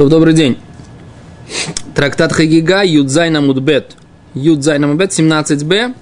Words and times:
То 0.00 0.08
добрый 0.08 0.32
день. 0.32 0.56
Трактат 1.94 2.32
Хагига, 2.32 2.82
Юдзайна 2.82 3.42
Мудбет. 3.42 3.96
Юдзайна 4.32 4.86
Мудбет, 4.86 5.10
17б. 5.10 5.94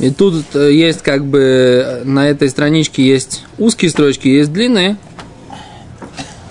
И 0.00 0.10
тут 0.10 0.44
э, 0.52 0.70
есть 0.70 1.00
как 1.00 1.24
бы 1.24 1.38
э, 1.40 2.04
на 2.04 2.28
этой 2.28 2.50
страничке 2.50 3.02
есть 3.02 3.42
узкие 3.56 3.90
строчки, 3.90 4.28
есть 4.28 4.52
длинные. 4.52 4.98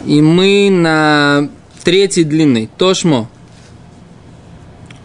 И 0.08 0.24
мы 0.24 0.70
на 0.72 1.50
третьей 1.84 2.24
длинной. 2.24 2.68
תא 2.80 2.94
שמע. 2.94 3.30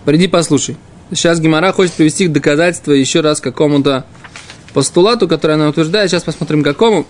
Приди 0.06 0.28
послушай. 0.28 0.78
Сейчас 1.10 1.40
Гемара 1.40 1.72
хочет 1.72 1.92
привести 1.92 2.26
к 2.26 2.32
доказательству 2.32 2.94
еще 2.94 3.20
раз 3.20 3.38
какому-то 3.42 4.06
постулату, 4.72 5.28
который 5.28 5.56
она 5.56 5.68
утверждает. 5.68 6.10
Сейчас 6.10 6.22
посмотрим 6.22 6.62
какому. 6.62 7.06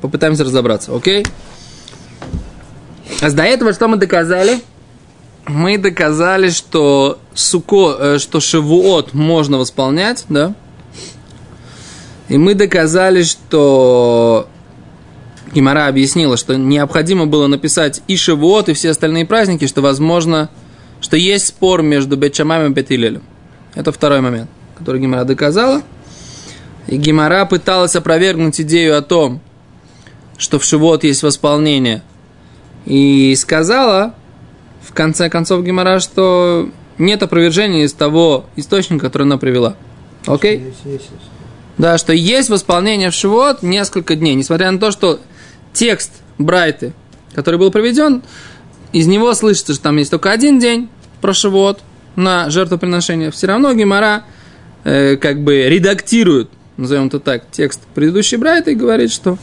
Попытаемся 0.00 0.44
разобраться, 0.44 0.94
окей? 0.94 1.24
А 3.20 3.30
до 3.30 3.42
этого 3.42 3.72
что 3.72 3.88
мы 3.88 3.96
доказали? 3.96 4.60
Мы 5.46 5.78
доказали, 5.78 6.50
что 6.50 7.18
суко, 7.34 7.96
э, 7.98 8.18
что 8.18 8.40
шивуот 8.40 9.14
можно 9.14 9.58
восполнять, 9.58 10.24
да? 10.28 10.54
И 12.28 12.38
мы 12.38 12.54
доказали, 12.54 13.24
что 13.24 14.46
Гимара 15.52 15.88
объяснила, 15.88 16.36
что 16.36 16.56
необходимо 16.56 17.26
было 17.26 17.48
написать 17.48 18.02
и 18.06 18.16
Шивуот, 18.16 18.68
и 18.68 18.74
все 18.74 18.90
остальные 18.90 19.26
праздники, 19.26 19.66
что 19.66 19.82
возможно, 19.82 20.48
что 21.00 21.16
есть 21.16 21.48
спор 21.48 21.82
между 21.82 22.16
Бетчамами 22.16 22.68
и 22.68 22.72
Бетилелем. 22.72 23.22
Это 23.74 23.90
второй 23.90 24.20
момент, 24.20 24.48
который 24.78 25.00
Гимара 25.00 25.24
доказала. 25.24 25.82
И 26.86 26.96
Гимара 26.96 27.44
пыталась 27.46 27.96
опровергнуть 27.96 28.60
идею 28.60 28.96
о 28.96 29.02
том, 29.02 29.40
что 30.38 30.60
в 30.60 30.64
Шивот 30.64 31.02
есть 31.02 31.22
восполнение. 31.24 32.02
И 32.86 33.34
сказала, 33.36 34.14
в 34.82 34.92
конце 34.92 35.28
концов, 35.28 35.64
Гимара, 35.64 36.00
что 36.00 36.70
нет 36.98 37.22
опровержения 37.22 37.84
из 37.84 37.92
того 37.92 38.46
источника, 38.56 39.06
который 39.06 39.24
она 39.24 39.38
привела. 39.38 39.76
Окей? 40.26 40.72
Да, 41.78 41.96
что 41.96 42.12
есть 42.12 42.50
восполнение 42.50 43.10
в 43.10 43.14
Шивот 43.14 43.62
несколько 43.62 44.14
дней, 44.14 44.34
несмотря 44.34 44.70
на 44.70 44.78
то, 44.78 44.90
что 44.90 45.20
текст 45.72 46.12
Брайты, 46.38 46.92
который 47.34 47.58
был 47.58 47.70
проведен, 47.70 48.22
из 48.92 49.06
него 49.06 49.32
слышится, 49.34 49.72
что 49.72 49.84
там 49.84 49.96
есть 49.96 50.10
только 50.10 50.30
один 50.30 50.58
день 50.58 50.88
про 51.20 51.32
Шивот 51.32 51.80
на 52.16 52.50
жертвоприношение. 52.50 53.30
Все 53.30 53.46
равно 53.46 53.72
Гимара 53.72 54.24
э, 54.84 55.16
как 55.16 55.42
бы 55.42 55.68
редактирует, 55.68 56.50
назовем 56.76 57.06
это 57.06 57.20
так, 57.20 57.44
текст 57.50 57.80
предыдущей 57.94 58.36
Брайты 58.36 58.72
и 58.72 58.74
говорит, 58.74 59.10
что 59.10 59.38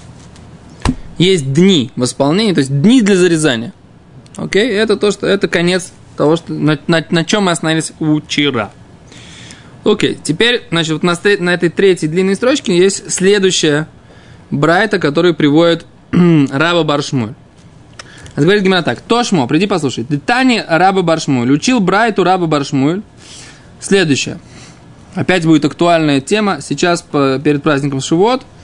есть 1.17 1.51
дни 1.51 1.91
восполнения, 1.95 2.53
то 2.53 2.59
есть 2.59 2.81
дни 2.81 3.01
для 3.01 3.15
зарезания. 3.15 3.73
Окей, 4.35 4.69
это 4.69 4.97
то, 4.97 5.11
что 5.11 5.25
это 5.25 5.47
конец 5.47 5.91
того, 6.15 6.35
что, 6.35 6.53
на, 6.53 6.77
на, 6.87 7.03
на 7.09 7.25
чем 7.25 7.45
мы 7.45 7.51
остановились 7.51 7.91
вчера. 8.25 8.71
Окей, 9.83 10.17
теперь, 10.21 10.63
значит, 10.69 10.93
вот 10.93 11.03
на, 11.03 11.17
на 11.39 11.53
этой 11.53 11.69
третьей 11.69 12.07
длинной 12.07 12.35
строчке 12.35 12.77
есть 12.77 13.11
следующая 13.11 13.88
Брайта, 14.51 14.99
который 14.99 15.33
приводит 15.33 15.85
Раба 16.11 16.83
Баршмуль. 16.83 17.33
Говорит 18.35 18.61
Гимара 18.63 18.83
так. 18.83 19.01
Тошмо, 19.01 19.47
приди 19.47 19.65
послушай. 19.65 20.05
Детани 20.07 20.63
Раба 20.67 21.01
Баршмуль. 21.01 21.51
Учил 21.51 21.79
Брайту 21.79 22.23
Раба 22.23 22.45
Баршмуль. 22.45 23.01
Следующее. 23.79 24.39
Опять 25.15 25.45
будет 25.45 25.65
актуальная 25.65 26.21
тема. 26.21 26.61
Сейчас 26.61 27.01
по, 27.01 27.41
перед 27.43 27.63
праздником 27.63 28.01
Шивот– 28.01 28.43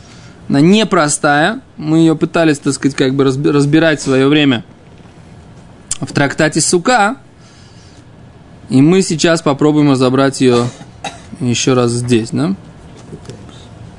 она 0.50 0.62
непростая. 0.62 1.62
Мы 1.78 2.00
ее 2.00 2.16
пытались, 2.16 2.60
так 2.60 2.74
сказать, 2.74 2.96
как 2.96 3.16
бы 3.16 3.24
разбирать 3.24 4.00
в 4.00 4.04
свое 4.04 4.28
время 4.28 4.64
в 6.00 6.12
трактате 6.12 6.62
Сука. 6.62 7.18
И 8.70 8.82
мы 8.82 9.02
сейчас 9.02 9.42
попробуем 9.42 9.92
разобрать 9.92 10.42
ее 10.42 10.66
еще 11.40 11.74
раз 11.74 11.92
здесь, 11.92 12.30
да? 12.32 12.56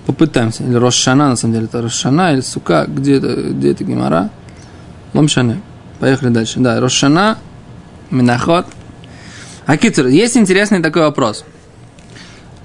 Попытаемся. 0.07 0.65
Или 0.65 0.75
Рошана, 0.75 1.31
на 1.31 1.37
самом 1.37 1.55
деле, 1.55 1.67
это 1.67 1.83
Рошана 1.83 2.33
или 2.33 2.41
Сука, 2.41 2.85
где 2.89 3.17
это, 3.17 3.35
где 3.35 3.73
это 3.73 3.85
Гимара? 3.85 4.31
Ломшане. 5.15 5.61
Поехали 6.01 6.31
дальше. 6.31 6.61
Да, 6.61 6.81
Рошана, 6.81 7.39
Миноход. 8.11 8.67
Акитер, 9.67 10.09
есть 10.09 10.37
интересный 10.37 10.83
такой 10.83 11.03
вопрос. 11.03 11.45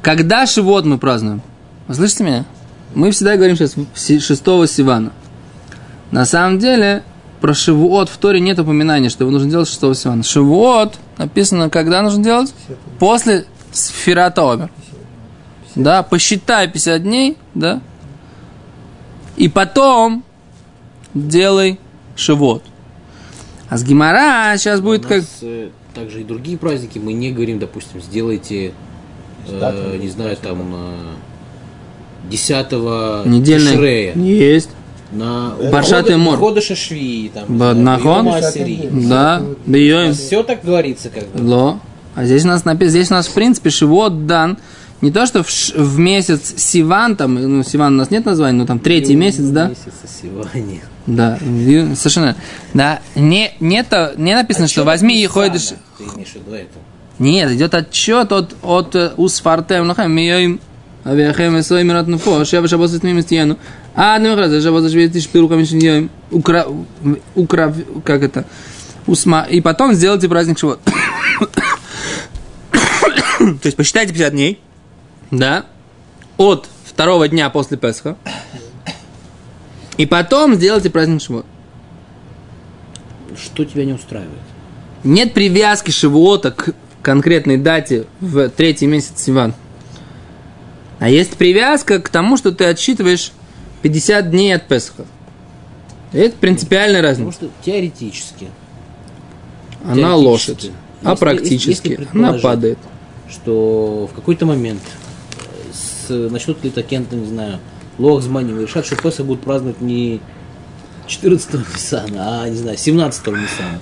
Когда 0.01 0.45
Шивот 0.45 0.85
мы 0.85 0.97
празднуем? 0.97 1.41
Вы 1.87 1.95
слышите 1.95 2.23
меня? 2.23 2.45
Мы 2.95 3.11
всегда 3.11 3.35
говорим 3.35 3.55
сейчас 3.55 3.75
6 3.95 4.27
Сивана. 4.69 5.11
На 6.11 6.25
самом 6.25 6.59
деле, 6.59 7.03
про 7.39 7.53
Шивуот 7.53 8.09
в 8.09 8.17
Торе 8.17 8.39
нет 8.39 8.59
упоминания, 8.59 9.09
что 9.09 9.23
его 9.23 9.31
нужно 9.31 9.49
делать 9.49 9.67
6 9.67 9.95
Сивана. 9.95 10.23
Шивуот 10.23 10.97
написано, 11.17 11.69
когда 11.69 12.01
нужно 12.01 12.23
делать? 12.23 12.53
После 12.97 13.45
Сферата 13.71 14.69
Да, 15.75 16.03
посчитай 16.03 16.67
50 16.67 17.03
дней, 17.03 17.37
да? 17.53 17.81
И 19.37 19.47
потом 19.47 20.23
делай 21.13 21.79
Шивот. 22.15 22.63
А 23.69 23.77
с 23.77 23.83
Гимара 23.83 24.57
сейчас 24.57 24.81
будет 24.81 25.05
как... 25.05 25.23
Э, 25.41 25.69
также 25.93 26.21
и 26.21 26.23
другие 26.23 26.57
праздники 26.57 26.97
мы 26.97 27.13
не 27.13 27.31
говорим, 27.31 27.59
допустим, 27.59 28.01
сделайте, 28.01 28.73
э, 29.47 29.97
не 29.97 30.09
знаю, 30.09 30.35
там... 30.37 30.73
Э, 30.73 31.28
10 32.29 32.71
Недельной... 33.25 33.71
Тишрея. 33.71 34.13
Есть. 34.15 34.69
На 35.11 35.53
Баршат 35.71 36.09
и 36.09 36.15
Мор. 36.15 36.37
Ходыша 36.37 36.75
Шви, 36.75 37.31
там, 37.33 37.83
Нахон? 37.83 38.31
Да. 39.09 39.41
Бьем. 39.65 40.13
Все 40.13 40.43
так 40.43 40.63
говорится, 40.63 41.09
как 41.09 41.27
бы. 41.29 41.43
Ло. 41.43 41.79
А 42.15 42.25
здесь 42.25 42.43
у 42.45 42.47
нас 42.47 42.65
написано, 42.65 42.91
здесь 42.91 43.11
у 43.11 43.13
нас, 43.13 43.27
в 43.27 43.33
принципе, 43.33 43.69
Шивот 43.69 44.27
дан 44.27 44.57
не 45.01 45.11
то, 45.11 45.25
что 45.25 45.43
в, 45.43 45.47
в 45.47 45.99
месяц 45.99 46.53
Сиван, 46.57 47.15
там, 47.15 47.35
ну, 47.35 47.63
Сиван 47.63 47.93
у 47.95 47.97
нас 47.97 48.11
нет 48.11 48.25
названия, 48.25 48.57
но 48.57 48.65
там 48.65 48.79
третий 48.79 49.13
Юн, 49.13 49.21
месяц, 49.21 49.45
да? 49.45 49.69
Месяц 49.69 49.93
Сиване. 50.21 50.81
Да, 51.07 51.39
совершенно. 51.95 52.35
Да, 52.73 52.99
не, 53.15 53.53
не, 53.59 53.83
то, 53.83 54.13
не 54.17 54.35
написано, 54.35 54.65
отчет 54.65 54.75
что 54.75 54.83
возьми 54.83 55.21
и 55.23 55.25
ходишь. 55.27 55.69
Ты 55.97 56.03
имеешь 56.03 56.29
в 56.29 56.35
виду 56.35 56.53
это? 56.53 56.77
Нет, 57.17 57.51
идет 57.51 57.73
отчет 57.73 58.31
от, 58.31 58.55
от 58.61 59.13
Усфартем, 59.17 59.87
ну, 59.87 59.95
אביכם 61.06 61.54
עשרים 61.58 61.86
מנות 61.86 62.08
נפו, 62.08 62.44
שבע 62.44 62.68
שבות 62.68 62.90
ותמימים 62.94 63.22
תהיינו. 63.22 63.54
עד 63.94 64.22
למחרת 64.22 64.50
זה 64.50 64.62
שבת 64.62 64.84
השביעית 64.84 65.12
תשפירו 65.12 65.48
חמישים 65.48 65.78
יום. 65.80 66.08
Украв, 67.36 67.74
как 68.04 68.22
это? 68.22 68.44
Усма. 69.06 69.46
И 69.50 69.60
потом 69.60 69.92
сделайте 69.94 70.28
праздник 70.28 70.58
Шивот. 70.58 70.80
То 73.38 73.66
есть 73.66 73.76
посчитайте 73.76 74.12
50 74.12 74.32
дней, 74.32 74.60
да, 75.30 75.66
от 76.38 76.68
второго 76.84 77.28
дня 77.28 77.50
после 77.50 77.76
Песха. 77.76 78.16
И 79.98 80.06
потом 80.06 80.54
сделайте 80.54 80.90
праздник 80.90 81.20
Шивот. 81.20 81.46
Что 83.36 83.64
тебя 83.64 83.84
не 83.84 83.92
устраивает? 83.92 84.38
Нет 85.04 85.34
привязки 85.34 85.90
Шивота 85.90 86.50
к 86.50 86.74
конкретной 87.02 87.58
дате 87.58 88.06
в 88.20 88.48
третий 88.48 88.86
месяц 88.86 89.22
Сиван. 89.22 89.52
А 90.99 91.09
есть 91.09 91.37
привязка 91.37 91.99
к 91.99 92.09
тому, 92.09 92.37
что 92.37 92.51
ты 92.51 92.65
отсчитываешь 92.65 93.31
50 93.81 94.31
дней 94.31 94.53
от 94.53 94.67
Песха. 94.67 95.05
Это 96.11 96.35
принципиальная 96.35 97.01
разница. 97.01 97.31
Потому 97.31 97.51
что 97.51 97.65
теоретически. 97.65 98.49
Она 99.83 99.95
теоретически, 99.95 100.25
лошадь. 100.25 100.71
А 101.03 101.11
если, 101.11 101.19
практически 101.19 101.87
если 101.89 102.07
она 102.13 102.33
падает. 102.33 102.77
Что 103.29 104.09
в 104.11 104.15
какой-то 104.15 104.45
момент 104.45 104.81
с, 105.71 106.09
начнут 106.09 106.63
ли 106.63 106.71
кем-то, 106.71 107.15
не 107.15 107.27
знаю, 107.27 107.59
Лохзмани 107.97 108.59
решат, 108.59 108.85
что 108.85 108.95
Песах 108.95 109.25
будут 109.25 109.43
праздновать 109.43 109.81
не 109.81 110.19
14 111.07 111.53
Ниссана, 111.53 112.43
а, 112.43 112.49
не 112.49 112.57
знаю, 112.57 112.77
17 112.77 113.27
Ниссана. 113.27 113.79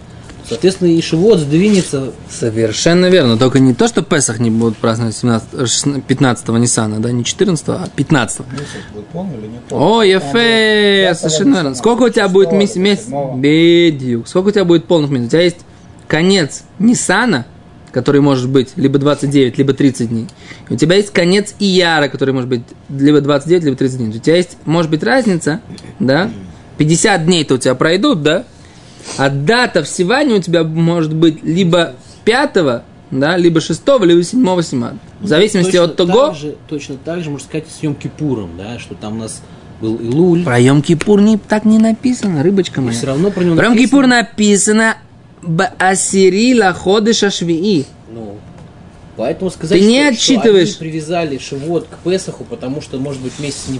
Соответственно, 0.47 0.89
и 0.89 1.01
Шивот 1.01 1.39
сдвинется. 1.39 2.13
Совершенно 2.29 3.07
верно. 3.07 3.37
Только 3.37 3.59
не 3.59 3.73
то, 3.73 3.87
что 3.87 4.01
Песах 4.01 4.39
не 4.39 4.49
будут 4.49 4.77
праздновать 4.77 5.15
17, 5.15 6.05
15 6.05 6.47
Ниссана, 6.49 7.01
да, 7.01 7.11
не 7.11 7.25
14, 7.25 7.65
а 7.69 7.89
15. 7.93 8.41
О, 9.71 10.01
Ефе, 10.03 11.13
совершенно 11.15 11.55
верно. 11.55 11.75
Сколько 11.75 12.03
у 12.03 12.09
тебя 12.09 12.27
будет 12.29 12.51
месяц? 12.53 12.77
месяц? 12.77 13.05
Бедюк. 13.35 14.27
Сколько 14.27 14.49
у 14.49 14.51
тебя 14.51 14.65
будет 14.65 14.85
полных 14.85 15.11
месяцев? 15.11 15.27
У 15.27 15.31
тебя 15.31 15.43
есть 15.43 15.57
конец 16.07 16.63
Ниссана, 16.79 17.45
который 17.91 18.21
может 18.21 18.49
быть 18.49 18.69
либо 18.77 18.99
29, 18.99 19.57
либо 19.57 19.73
30 19.73 20.09
дней. 20.09 20.27
И 20.69 20.73
у 20.73 20.77
тебя 20.77 20.95
есть 20.95 21.11
конец 21.11 21.55
Ияра, 21.59 22.07
который 22.07 22.33
может 22.33 22.49
быть 22.49 22.61
либо 22.89 23.19
29, 23.19 23.63
либо 23.65 23.75
30 23.75 23.97
дней. 23.97 24.09
У 24.09 24.19
тебя 24.19 24.37
есть, 24.37 24.57
может 24.65 24.89
быть, 24.89 25.03
разница, 25.03 25.61
да? 25.99 26.31
50 26.77 27.25
дней-то 27.25 27.55
у 27.55 27.57
тебя 27.57 27.75
пройдут, 27.75 28.21
да? 28.21 28.45
А 29.17 29.29
дата 29.29 29.83
в 29.83 29.87
Сиване 29.87 30.35
у 30.35 30.41
тебя 30.41 30.63
может 30.63 31.13
быть 31.13 31.43
либо 31.43 31.93
5 32.25 32.83
да, 33.11 33.37
либо 33.37 33.61
6 33.61 33.81
либо 34.01 34.23
7 34.23 34.61
Симана. 34.61 34.97
В 35.19 35.23
ну, 35.23 35.27
зависимости 35.27 35.71
точно 35.71 35.85
от 35.85 35.95
того... 35.95 36.27
Так 36.27 36.35
же, 36.35 36.55
точно 36.67 36.95
так 37.03 37.23
же, 37.23 37.29
можно 37.29 37.47
сказать, 37.47 37.65
с 37.67 37.81
Йом 37.81 37.95
Кипуром, 37.95 38.51
да, 38.57 38.79
что 38.79 38.95
там 38.95 39.17
у 39.17 39.19
нас 39.21 39.41
был 39.79 39.95
Илуль. 39.95 40.43
Про 40.43 40.59
Йом 40.59 40.81
Кипур 40.81 41.21
не, 41.21 41.37
так 41.37 41.65
не 41.65 41.79
написано, 41.79 42.43
рыбочка 42.43 42.81
моя. 42.81 42.93
И 42.93 42.97
все 42.97 43.07
равно 43.07 43.31
про 43.31 43.43
него 43.43 43.55
Про 43.55 43.65
Йом 43.65 43.77
Кипур 43.77 44.07
написано 44.07 44.97
баасири 45.41 46.59
ходыша 46.73 47.29
швии. 47.29 47.85
Ну, 48.13 48.37
поэтому 49.15 49.51
сказать, 49.51 49.79
Ты 49.79 49.85
не 49.85 50.01
что, 50.01 50.09
отсчитываешь. 50.09 50.69
что 50.69 50.83
они 50.83 50.91
привязали 50.91 51.37
Шивот 51.37 51.87
к 51.87 51.97
Песаху, 52.03 52.43
потому 52.43 52.81
что, 52.81 52.97
может 52.97 53.21
быть, 53.21 53.39
месяц 53.39 53.67
не 53.69 53.79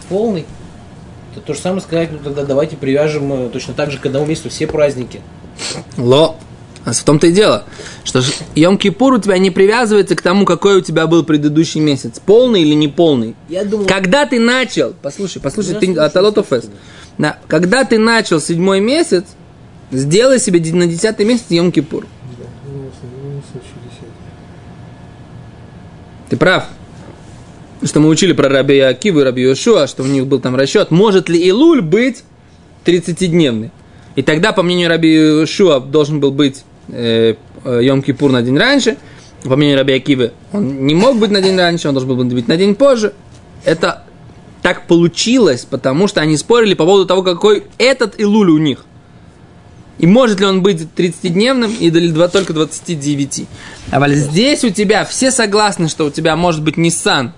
полный, 1.34 1.42
то 1.42 1.42
то 1.42 1.54
же 1.54 1.60
самое 1.60 1.82
сказать, 1.82 2.12
ну 2.12 2.20
тогда 2.20 2.44
давайте 2.44 2.76
привяжем 2.76 3.32
э, 3.34 3.50
точно 3.50 3.74
так 3.74 3.92
же 3.92 4.00
к 4.00 4.06
одному 4.06 4.26
месяцу 4.26 4.50
все 4.50 4.68
праздники. 4.68 5.22
Ло. 5.98 6.36
А 6.86 6.94
в 6.94 7.04
том-то 7.04 7.28
и 7.28 7.34
дело, 7.34 7.66
что 8.06 8.20
Йом-Кипур 8.56 9.18
у 9.18 9.20
тебя 9.20 9.38
не 9.38 9.52
привязывается 9.52 10.16
к 10.16 10.22
тому, 10.22 10.46
какой 10.46 10.78
у 10.78 10.82
тебя 10.82 11.06
был 11.06 11.26
предыдущий 11.26 11.82
месяц. 11.82 12.22
Полный 12.26 12.62
или 12.62 12.74
не 12.76 12.88
полный. 12.88 13.36
Я 13.50 13.66
думаю, 13.66 13.90
Когда 13.90 14.26
ты 14.26 14.40
начал, 14.40 14.94
послушай, 15.02 15.42
послушай, 15.42 15.74
Я 15.74 15.80
ты 15.80 15.86
слушаю, 15.88 16.06
от 16.06 16.16
Алотов 16.16 16.48
слушаю. 16.48 16.72
Да, 17.18 17.40
когда 17.50 17.84
ты 17.84 17.98
начал 17.98 18.40
седьмой 18.40 18.80
месяц, 18.80 19.26
сделай 19.92 20.40
себе 20.40 20.62
на 20.72 20.88
десятый 20.88 21.26
месяц 21.26 21.48
Йом-Кипур. 21.50 22.06
Ты 26.30 26.38
прав. 26.38 26.68
Что 27.84 28.00
мы 28.00 28.10
учили 28.10 28.34
про 28.34 28.50
Раби 28.50 28.80
Акиву 28.80 29.20
и 29.20 29.24
Раби 29.24 29.44
Йошуа, 29.44 29.88
что 29.88 30.04
у 30.04 30.08
них 30.08 30.26
был 30.26 30.40
там 30.40 30.56
расчет. 30.56 30.90
Может 30.90 31.30
ли 31.30 31.40
Илуль 31.40 31.82
быть 31.82 32.24
30-дневный? 32.86 33.72
И 34.16 34.24
тогда, 34.24 34.52
по 34.52 34.64
мнению 34.64 34.90
Раби 34.90 35.14
Йошуа, 35.14 35.80
должен 35.80 36.20
был 36.20 36.32
быть 36.32 36.64
э, 36.90 37.36
э, 37.64 37.82
Йом-Кипур 37.84 38.32
на 38.32 38.42
день 38.42 38.58
раньше. 38.58 38.98
По 39.44 39.56
мнению 39.56 39.78
Раби 39.78 39.94
Акивы, 39.94 40.32
он 40.52 40.88
не 40.88 40.96
мог 40.96 41.18
быть 41.18 41.30
на 41.30 41.40
день 41.42 41.56
раньше, 41.56 41.88
он 41.88 41.94
должен 41.94 42.10
был 42.10 42.24
быть 42.24 42.48
на 42.48 42.58
день 42.58 42.74
позже. 42.74 43.14
Это 43.64 44.06
так 44.64 44.88
получилось, 44.88 45.68
потому 45.70 46.08
что 46.08 46.22
они 46.22 46.36
спорили 46.36 46.74
по 46.74 46.86
поводу 46.86 47.06
того, 47.06 47.22
какой 47.22 47.66
этот 47.78 48.20
Илуль 48.20 48.50
у 48.50 48.58
них. 48.58 48.86
И 50.00 50.08
может 50.08 50.40
ли 50.40 50.48
он 50.48 50.64
быть 50.64 50.88
30-дневным 50.96 51.72
или 51.80 52.10
два- 52.10 52.28
только 52.28 52.54
29. 52.54 53.46
А 53.92 54.00
вот 54.00 54.10
здесь 54.10 54.64
у 54.64 54.70
тебя 54.70 55.06
все 55.06 55.30
согласны, 55.32 55.90
что 55.90 56.06
у 56.06 56.10
тебя 56.10 56.36
может 56.36 56.64
быть 56.64 56.76
Nissan 56.76 57.32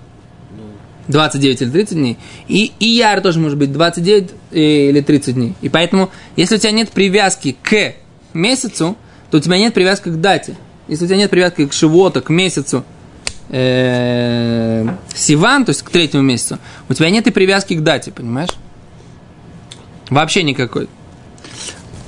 29 1.10 1.62
или 1.62 1.70
30 1.70 1.94
дней. 1.96 2.18
И 2.48 2.72
Ияр 2.80 3.20
тоже 3.20 3.38
может 3.38 3.58
быть 3.58 3.72
29 3.72 4.30
или 4.52 5.00
30 5.00 5.34
дней. 5.34 5.54
И 5.60 5.68
поэтому, 5.68 6.10
если 6.36 6.56
у 6.56 6.58
тебя 6.58 6.72
нет 6.72 6.90
привязки 6.90 7.56
к 7.62 7.94
месяцу, 8.32 8.96
то 9.30 9.38
у 9.38 9.40
тебя 9.40 9.58
нет 9.58 9.74
привязки 9.74 10.08
к 10.08 10.20
дате. 10.20 10.56
Если 10.88 11.04
у 11.04 11.08
тебя 11.08 11.18
нет 11.18 11.30
привязки 11.30 11.66
к 11.66 11.72
Шивоту, 11.72 12.22
к 12.22 12.30
месяцу 12.30 12.84
э, 13.48 14.88
Сиван, 15.14 15.64
то 15.64 15.70
есть 15.70 15.82
к 15.82 15.90
третьему 15.90 16.22
месяцу, 16.22 16.58
у 16.88 16.94
тебя 16.94 17.10
нет 17.10 17.26
и 17.26 17.30
привязки 17.30 17.74
к 17.74 17.82
дате, 17.82 18.10
понимаешь? 18.10 18.50
Вообще 20.08 20.42
никакой. 20.42 20.88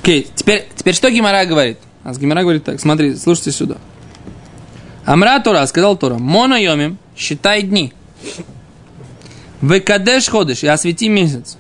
Окей, 0.03 0.27
теперь, 0.35 0.67
теперь 0.75 0.95
что 0.95 1.11
Гимара 1.11 1.45
говорит? 1.47 1.79
А 2.03 2.13
Гимара 2.13 2.43
говорит 2.43 2.65
так, 2.65 2.81
смотри, 2.81 3.15
слушайте 3.15 3.53
сюда. 3.53 3.77
Амра 5.05 5.39
Тора, 5.41 5.65
сказал 5.67 5.97
Тора, 5.97 6.19
моно 6.19 6.57
йомим, 6.57 6.99
считай 7.17 7.63
дни. 7.63 7.93
Векадеш 9.63 10.29
ходишь 10.29 10.63
и 10.65 10.67
освети 10.67 11.09
месяц. 11.09 11.57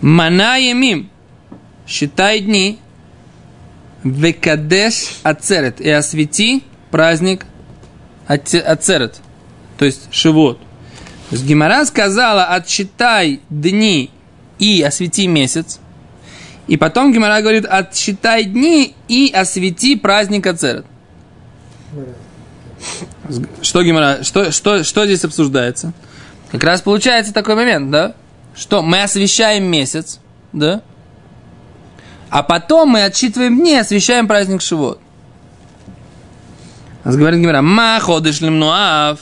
Мана 0.00 0.56
емим, 0.58 1.10
считай 1.86 2.40
дни. 2.40 2.78
Векадеш 4.04 5.18
ацерет 5.22 5.80
и 5.80 5.90
освети 5.90 6.62
праздник 6.90 7.44
Аце- 8.26 8.60
ацерет, 8.62 9.20
то 9.76 9.84
есть 9.84 10.08
шивот. 10.10 10.58
То 11.28 11.36
есть 11.36 11.44
Гимара 11.44 11.84
сказала, 11.84 12.44
отсчитай 12.44 13.40
дни 13.50 14.10
и 14.58 14.82
освети 14.82 15.26
месяц. 15.26 15.80
И 16.66 16.76
потом 16.76 17.12
Гимара 17.12 17.40
говорит, 17.42 17.66
отсчитай 17.66 18.44
дни 18.44 18.94
и 19.08 19.32
освети 19.34 19.96
праздник 19.96 20.46
Ацерет. 20.46 20.86
Что 23.60 23.82
Гимара, 23.82 24.22
что, 24.22 24.52
что, 24.52 24.84
что 24.84 25.04
здесь 25.04 25.24
обсуждается? 25.24 25.92
Как 26.50 26.64
раз 26.64 26.82
получается 26.82 27.32
такой 27.32 27.54
момент, 27.54 27.90
да? 27.90 28.14
Что 28.54 28.82
мы 28.82 29.02
освещаем 29.02 29.64
месяц, 29.64 30.20
да? 30.52 30.82
А 32.28 32.42
потом 32.42 32.90
мы 32.90 33.04
отсчитываем 33.04 33.58
дни 33.58 33.76
освещаем 33.76 34.26
праздник 34.26 34.62
Шивот. 34.62 35.00
Нас 37.04 37.16
говорит 37.16 37.40
Гимара, 37.40 37.62
ма 37.62 37.98
ходишь 38.00 38.40
лимнуав. 38.40 39.20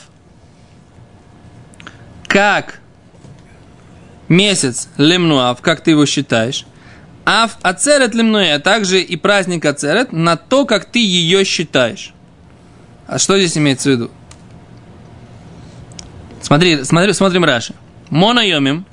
Как 2.27 2.79
месяц 4.27 4.89
лимнуав, 4.97 5.61
как 5.61 5.81
ты 5.81 5.91
его 5.91 6.05
считаешь? 6.05 6.65
Ав 7.25 7.57
ацерет 7.61 8.15
лимнуэ, 8.15 8.53
а 8.53 8.59
также 8.59 9.01
и 9.01 9.15
праздник 9.15 9.65
ацерет 9.65 10.11
на 10.11 10.35
то, 10.35 10.65
как 10.65 10.85
ты 10.85 10.99
ее 10.99 11.45
считаешь. 11.45 12.13
А 13.07 13.19
что 13.19 13.37
здесь 13.37 13.57
имеется 13.57 13.89
в 13.89 13.91
виду? 13.91 14.11
Смотри, 16.49 16.83
смотри, 16.83 17.13
смотрим 17.13 17.45
Раши. 17.45 17.75
Моноемим, 18.09 18.83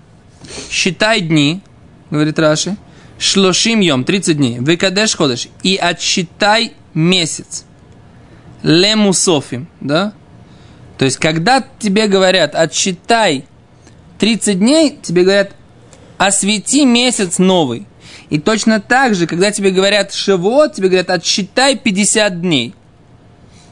считай 0.70 1.22
дни, 1.22 1.62
говорит 2.10 2.38
Раши, 2.38 2.76
шлошим 3.18 3.80
йом, 3.80 4.04
30 4.04 4.36
дней, 4.36 4.58
выкадеш 4.58 5.16
ходишь, 5.16 5.48
и 5.62 5.74
отсчитай 5.76 6.74
месяц. 6.92 7.64
Лемусофим, 8.62 9.68
да? 9.80 10.12
То 10.98 11.06
есть, 11.06 11.16
когда 11.16 11.64
тебе 11.78 12.08
говорят, 12.08 12.54
отсчитай 12.54 13.46
30 14.18 14.58
дней, 14.58 14.98
тебе 15.00 15.22
говорят, 15.22 15.52
освети 16.18 16.84
месяц 16.84 17.38
новый. 17.38 17.86
И 18.28 18.38
точно 18.38 18.80
так 18.80 19.14
же, 19.14 19.26
когда 19.26 19.50
тебе 19.50 19.70
говорят 19.70 20.12
шевот, 20.12 20.74
тебе 20.74 20.88
говорят, 20.88 21.08
отсчитай 21.08 21.78
50 21.78 22.38
дней. 22.38 22.74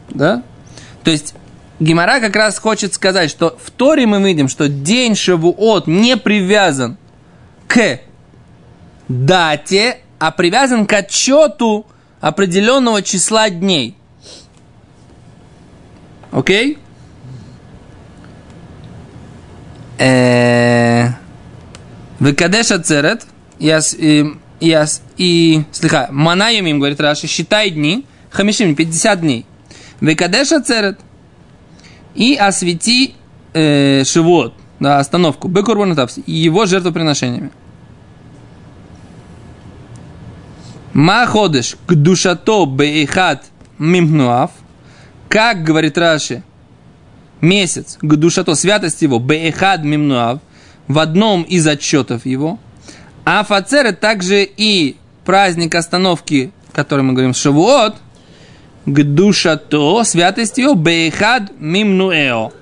Да? 0.08 0.42
То 1.02 1.10
есть, 1.10 1.34
Гимара 1.84 2.18
как 2.20 2.34
раз 2.34 2.58
хочет 2.58 2.94
сказать, 2.94 3.30
что 3.30 3.58
в 3.62 3.70
Торе 3.70 4.06
мы 4.06 4.22
видим, 4.22 4.48
что 4.48 4.68
день 4.68 5.14
Шавуот 5.14 5.86
не 5.86 6.16
привязан 6.16 6.96
к 7.68 8.00
дате, 9.08 9.98
а 10.18 10.30
привязан 10.30 10.86
к 10.86 10.92
отчету 10.94 11.86
определенного 12.22 13.02
числа 13.02 13.50
дней. 13.50 13.96
Окей? 16.32 16.78
Э, 19.98 21.08
Выкадеш 22.18 22.70
ацерет, 22.70 23.26
и, 23.58 23.70
ос- 23.70 23.94
и, 25.18 25.62
слегка, 25.72 26.08
манаемим, 26.10 26.78
говорит 26.78 27.00
Раши, 27.00 27.26
считай 27.26 27.70
дни, 27.70 28.06
хамишим, 28.30 28.74
50 28.74 29.20
дней. 29.20 29.46
Выкадеш 30.00 30.52
ацерет, 30.52 30.98
и 32.14 32.34
освети 32.36 33.14
э, 33.52 34.04
шивот, 34.04 34.54
да, 34.80 34.98
остановку, 34.98 35.48
бекурбанатав, 35.48 36.10
и 36.16 36.32
его 36.32 36.66
жертвоприношениями. 36.66 37.50
Ма 40.92 41.26
ходишь 41.26 41.76
к 41.86 41.94
душато 41.94 42.66
бейхат 42.66 43.46
мимнуав, 43.78 44.50
как 45.28 45.64
говорит 45.64 45.98
Раши, 45.98 46.44
месяц 47.40 47.98
к 48.00 48.16
душато, 48.16 48.54
святость 48.54 49.02
его, 49.02 49.18
бейхад 49.18 49.82
мимнуав, 49.82 50.40
в 50.86 50.98
одном 50.98 51.42
из 51.42 51.66
отчетов 51.66 52.26
его, 52.26 52.58
а 53.24 53.42
фацер 53.42 53.92
также 53.94 54.44
и 54.44 54.96
праздник 55.24 55.74
остановки, 55.74 56.52
который 56.72 57.02
мы 57.02 57.14
говорим, 57.14 57.34
Шавуот, 57.34 57.96
к 58.86 59.02
душато, 59.02 60.04
святость 60.04 60.58
его, 60.58 60.74
бейхад 60.74 61.52
мимнуэо, 61.58 62.52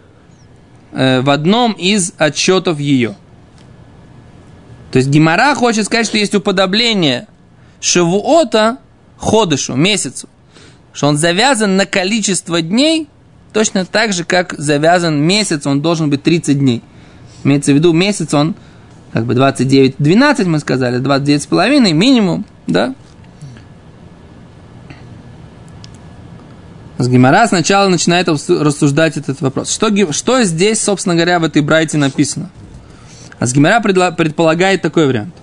э, 0.92 1.20
в 1.20 1.30
одном 1.30 1.72
из 1.72 2.12
отчетов 2.18 2.78
ее. 2.78 3.16
То 4.92 4.98
есть 4.98 5.08
Гимара 5.08 5.54
хочет 5.54 5.86
сказать, 5.86 6.06
что 6.06 6.18
есть 6.18 6.34
уподобление 6.34 7.26
Шавуота 7.80 8.78
ходышу, 9.16 9.74
месяцу, 9.74 10.28
что 10.92 11.06
он 11.06 11.16
завязан 11.16 11.76
на 11.76 11.86
количество 11.86 12.60
дней, 12.60 13.08
точно 13.52 13.84
так 13.84 14.12
же, 14.12 14.24
как 14.24 14.54
завязан 14.56 15.20
месяц, 15.20 15.66
он 15.66 15.80
должен 15.80 16.10
быть 16.10 16.22
30 16.22 16.58
дней. 16.58 16.82
Имеется 17.42 17.72
в 17.72 17.74
виду 17.74 17.92
месяц, 17.92 18.34
он 18.34 18.54
как 19.12 19.24
бы 19.24 19.34
29, 19.34 19.96
12 19.98 20.46
мы 20.46 20.58
сказали, 20.58 20.98
29 20.98 21.42
с 21.42 21.46
половиной 21.46 21.92
минимум, 21.92 22.44
да? 22.66 22.94
С 27.02 27.08
Гимара 27.08 27.48
сначала 27.48 27.88
начинает 27.88 28.28
рассуждать 28.28 29.16
этот 29.16 29.40
вопрос. 29.40 29.72
Что, 29.72 30.12
что 30.12 30.44
здесь, 30.44 30.80
собственно 30.80 31.16
говоря, 31.16 31.40
в 31.40 31.44
этой 31.44 31.60
брайте 31.60 31.98
написано? 31.98 32.48
А 33.40 33.46
с 33.48 33.52
Гимара 33.52 33.80
предполагает 33.80 34.82
такой 34.82 35.08
вариант. 35.08 35.34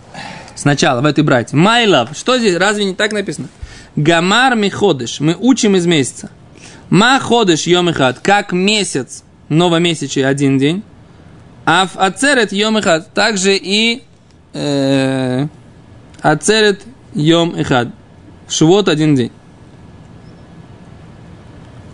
Сначала 0.56 1.01
в 1.01 1.06
этой 1.06 1.22
брате. 1.22 1.58
My 1.58 1.86
love. 1.86 2.18
Что 2.18 2.38
здесь? 2.38 2.56
Разве 2.56 2.86
не 2.86 2.96
так 2.96 3.12
написано? 3.12 3.50
Гамар 3.98 4.56
ми 4.56 4.70
ходишь. 4.70 5.20
Мы 5.20 5.36
учим 5.38 5.75
из 5.75 5.86
месяца. 5.86 6.30
Ма 6.89 7.20
ходишь 7.20 7.68
йом 7.68 7.89
ихат. 7.89 8.20
Как 8.20 8.54
месяц. 8.54 9.25
Новомесячий 9.50 10.25
один 10.25 10.60
день. 10.60 10.82
А 11.66 11.88
в 11.88 11.98
ацерет 11.98 12.54
йом 12.54 12.80
ихат. 12.80 13.13
Также 13.13 13.58
и 13.58 14.04
э, 14.54 15.48
ацерет 16.22 16.84
йом 17.13 17.62
ихат. 17.62 17.89
Шивот 18.48 18.88
один 18.88 19.16
день. 19.16 19.32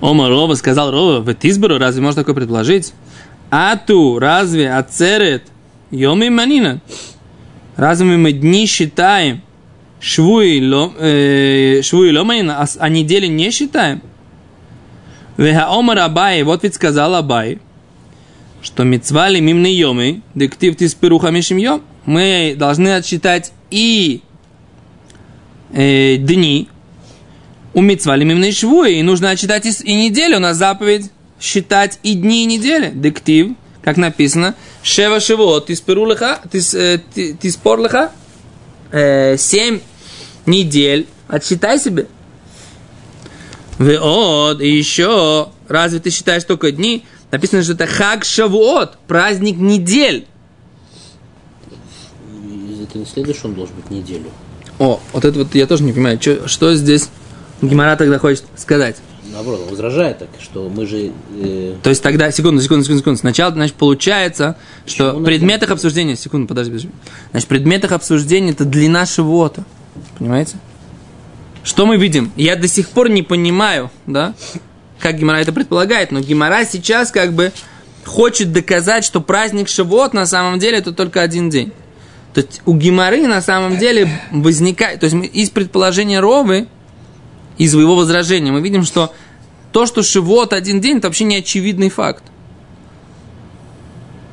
Омар 0.06 0.30
Рова 0.30 0.54
сказал 0.54 0.92
Рова, 0.92 1.20
в 1.20 1.34
Тизберу, 1.34 1.78
разве 1.78 2.02
можно 2.02 2.22
такое 2.22 2.36
предположить? 2.36 2.94
Ату, 3.50 4.20
разве 4.20 4.72
ацерет 4.72 5.44
йоми 5.92 6.30
манина? 6.30 6.82
Разве 7.76 8.18
мы 8.18 8.32
дни 8.32 8.66
считаем 8.68 9.42
швуи 10.00 10.62
ло, 10.62 10.94
э, 11.00 11.82
ломанина, 11.92 12.62
а, 12.62 12.66
а 12.80 12.90
недели 12.90 13.28
не 13.28 13.52
считаем? 13.52 14.02
Веха 15.38 15.68
Омар 15.70 16.00
Абай, 16.00 16.44
вот 16.44 16.64
ведь 16.64 16.76
сказал 16.76 17.16
Абай, 17.16 17.60
что 18.62 18.84
мицвали 18.84 19.40
мимны 19.40 19.68
йомы, 19.68 20.22
дектив 20.34 20.76
тиспируха 20.78 21.32
мишим 21.32 21.58
йом, 21.58 21.82
мы 22.06 22.56
должны 22.58 22.96
отсчитать 22.96 23.52
и 23.72 24.22
э, 25.74 26.18
дни, 26.18 26.70
у 27.76 27.82
мицвали 27.82 28.24
мимны 28.24 28.54
швуи, 28.54 29.00
и 29.00 29.04
нужно 29.04 29.30
отсчитать 29.30 29.66
и, 29.66 29.94
неделю, 29.94 30.38
у 30.38 30.40
нас 30.40 30.56
заповедь 30.56 31.12
считать 31.42 32.00
и 32.04 32.14
дни, 32.14 32.44
и 32.44 32.46
недели. 32.46 32.90
Дектив, 32.96 33.52
как 33.84 33.98
написано, 33.98 34.56
шева 34.82 35.20
шивот, 35.20 35.68
тиспиру 35.68 36.06
леха, 36.06 36.40
э, 36.54 37.00
тиспор 37.42 37.82
леха, 37.82 38.12
э, 38.92 39.36
семь 39.38 39.82
недель, 40.46 41.06
отсчитай 41.28 41.78
себе. 41.78 42.08
Веод, 43.78 44.62
и 44.62 44.70
еще, 44.70 45.50
разве 45.68 46.00
ты 46.00 46.12
считаешь 46.12 46.46
только 46.46 46.72
дни? 46.72 47.04
Написано, 47.30 47.62
что 47.62 47.74
это 47.74 47.88
хак 47.88 48.24
шавуот, 48.24 48.98
праздник 49.06 49.58
недель. 49.58 50.28
Из 52.70 52.80
этого 52.80 53.06
следует, 53.06 53.36
что 53.36 53.50
он 53.50 53.56
должен 53.56 53.76
быть 53.76 53.90
неделю. 53.92 54.32
О, 54.80 55.02
вот 55.12 55.26
это 55.26 55.40
вот 55.40 55.54
я 55.56 55.68
тоже 55.68 55.84
не 55.84 55.92
понимаю, 55.92 56.22
что, 56.22 56.48
что 56.48 56.74
здесь 56.74 57.10
Гимара 57.68 57.96
тогда 57.96 58.20
хочет 58.20 58.46
сказать. 58.56 58.98
Наоборот, 59.32 59.62
он 59.64 59.70
возражает 59.70 60.20
так, 60.20 60.30
что 60.40 60.70
мы 60.70 60.86
же... 60.86 61.12
Э... 61.38 61.76
То 61.84 61.90
есть 61.90 62.02
тогда, 62.02 62.32
секунду, 62.32 62.62
секунду, 62.62 62.84
секунду, 62.84 63.00
секунду. 63.02 63.20
Сначала, 63.20 63.52
значит, 63.52 63.76
получается, 63.76 64.56
что 64.86 65.10
Почему 65.10 65.22
в 65.22 65.26
предметах 65.26 65.72
обсуждения, 65.72 66.16
секунду, 66.16 66.48
подожди, 66.48 66.72
подожди. 66.72 66.90
Значит, 67.32 67.46
в 67.46 67.50
предметах 67.50 67.92
обсуждения 67.92 68.52
это 68.52 68.66
длина 68.66 69.06
шивота. 69.06 69.66
Понимаете? 70.18 70.58
Что 71.64 71.86
мы 71.86 71.98
видим? 71.98 72.32
Я 72.36 72.56
до 72.56 72.68
сих 72.68 72.90
пор 72.90 73.10
не 73.10 73.24
понимаю, 73.24 73.90
да, 74.06 74.36
как 75.00 75.18
Гимара 75.18 75.38
это 75.38 75.52
предполагает, 75.52 76.12
но 76.12 76.20
Гимара 76.20 76.64
сейчас 76.64 77.12
как 77.12 77.34
бы 77.34 77.52
хочет 78.06 78.54
доказать, 78.54 79.04
что 79.04 79.20
праздник 79.20 79.68
Шавуот 79.68 80.14
на 80.14 80.28
самом 80.28 80.60
деле 80.60 80.78
это 80.78 80.94
только 80.94 81.22
один 81.22 81.50
день. 81.50 81.74
То 82.34 82.42
есть 82.42 82.62
у 82.66 82.76
Гимары 82.76 83.26
на 83.28 83.42
самом 83.42 83.78
деле 83.78 84.10
возникает, 84.32 85.00
то 85.00 85.06
есть 85.06 85.16
из 85.34 85.50
предположения 85.50 86.20
Ровы, 86.20 86.68
из 87.58 87.74
его 87.74 87.96
возражения, 87.96 88.52
мы 88.52 88.62
видим, 88.62 88.84
что 88.84 89.14
то, 89.72 89.86
что 89.86 90.04
Шивот 90.04 90.54
один 90.54 90.82
день, 90.82 90.98
это 90.98 91.08
вообще 91.08 91.24
не 91.26 91.38
очевидный 91.38 91.90
факт. 91.90 92.24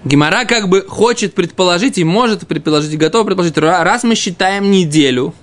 Гимара 0.04 0.44
как 0.44 0.68
бы 0.68 0.82
хочет 0.82 1.34
предположить 1.34 1.98
и 1.98 2.04
может 2.04 2.46
предположить, 2.46 2.92
и 2.92 2.96
готов 2.96 3.26
предположить, 3.26 3.56
раз 3.58 4.02
мы 4.02 4.14
считаем 4.14 4.70
неделю, 4.70 5.34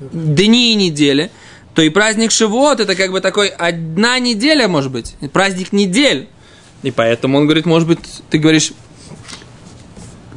дни 0.00 0.72
и 0.72 0.74
недели, 0.76 1.30
то 1.74 1.82
и 1.82 1.88
праздник 1.88 2.30
Шивот 2.30 2.80
это 2.80 2.94
как 2.94 3.10
бы 3.10 3.20
такой 3.20 3.48
одна 3.48 4.18
неделя, 4.20 4.68
может 4.68 4.92
быть, 4.92 5.16
праздник 5.32 5.72
недель. 5.72 6.28
И 6.82 6.90
поэтому 6.90 7.38
он 7.38 7.44
говорит, 7.44 7.66
может 7.66 7.88
быть, 7.88 7.98
ты 8.30 8.38
говоришь, 8.38 8.72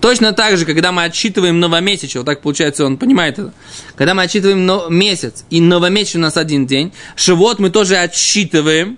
точно 0.01 0.33
так 0.33 0.57
же, 0.57 0.65
когда 0.65 0.91
мы 0.91 1.03
отсчитываем 1.03 1.59
новомесячие, 1.59 2.21
вот 2.21 2.25
так 2.25 2.41
получается, 2.41 2.85
он 2.85 2.97
понимает 2.97 3.39
это, 3.39 3.53
когда 3.95 4.13
мы 4.13 4.23
отсчитываем 4.23 4.93
месяц, 4.93 5.45
и 5.49 5.61
новомесячный 5.61 6.19
у 6.19 6.23
нас 6.23 6.37
один 6.37 6.65
день, 6.65 6.93
Шивот 7.15 7.59
мы 7.59 7.69
тоже 7.69 7.97
отсчитываем, 7.97 8.97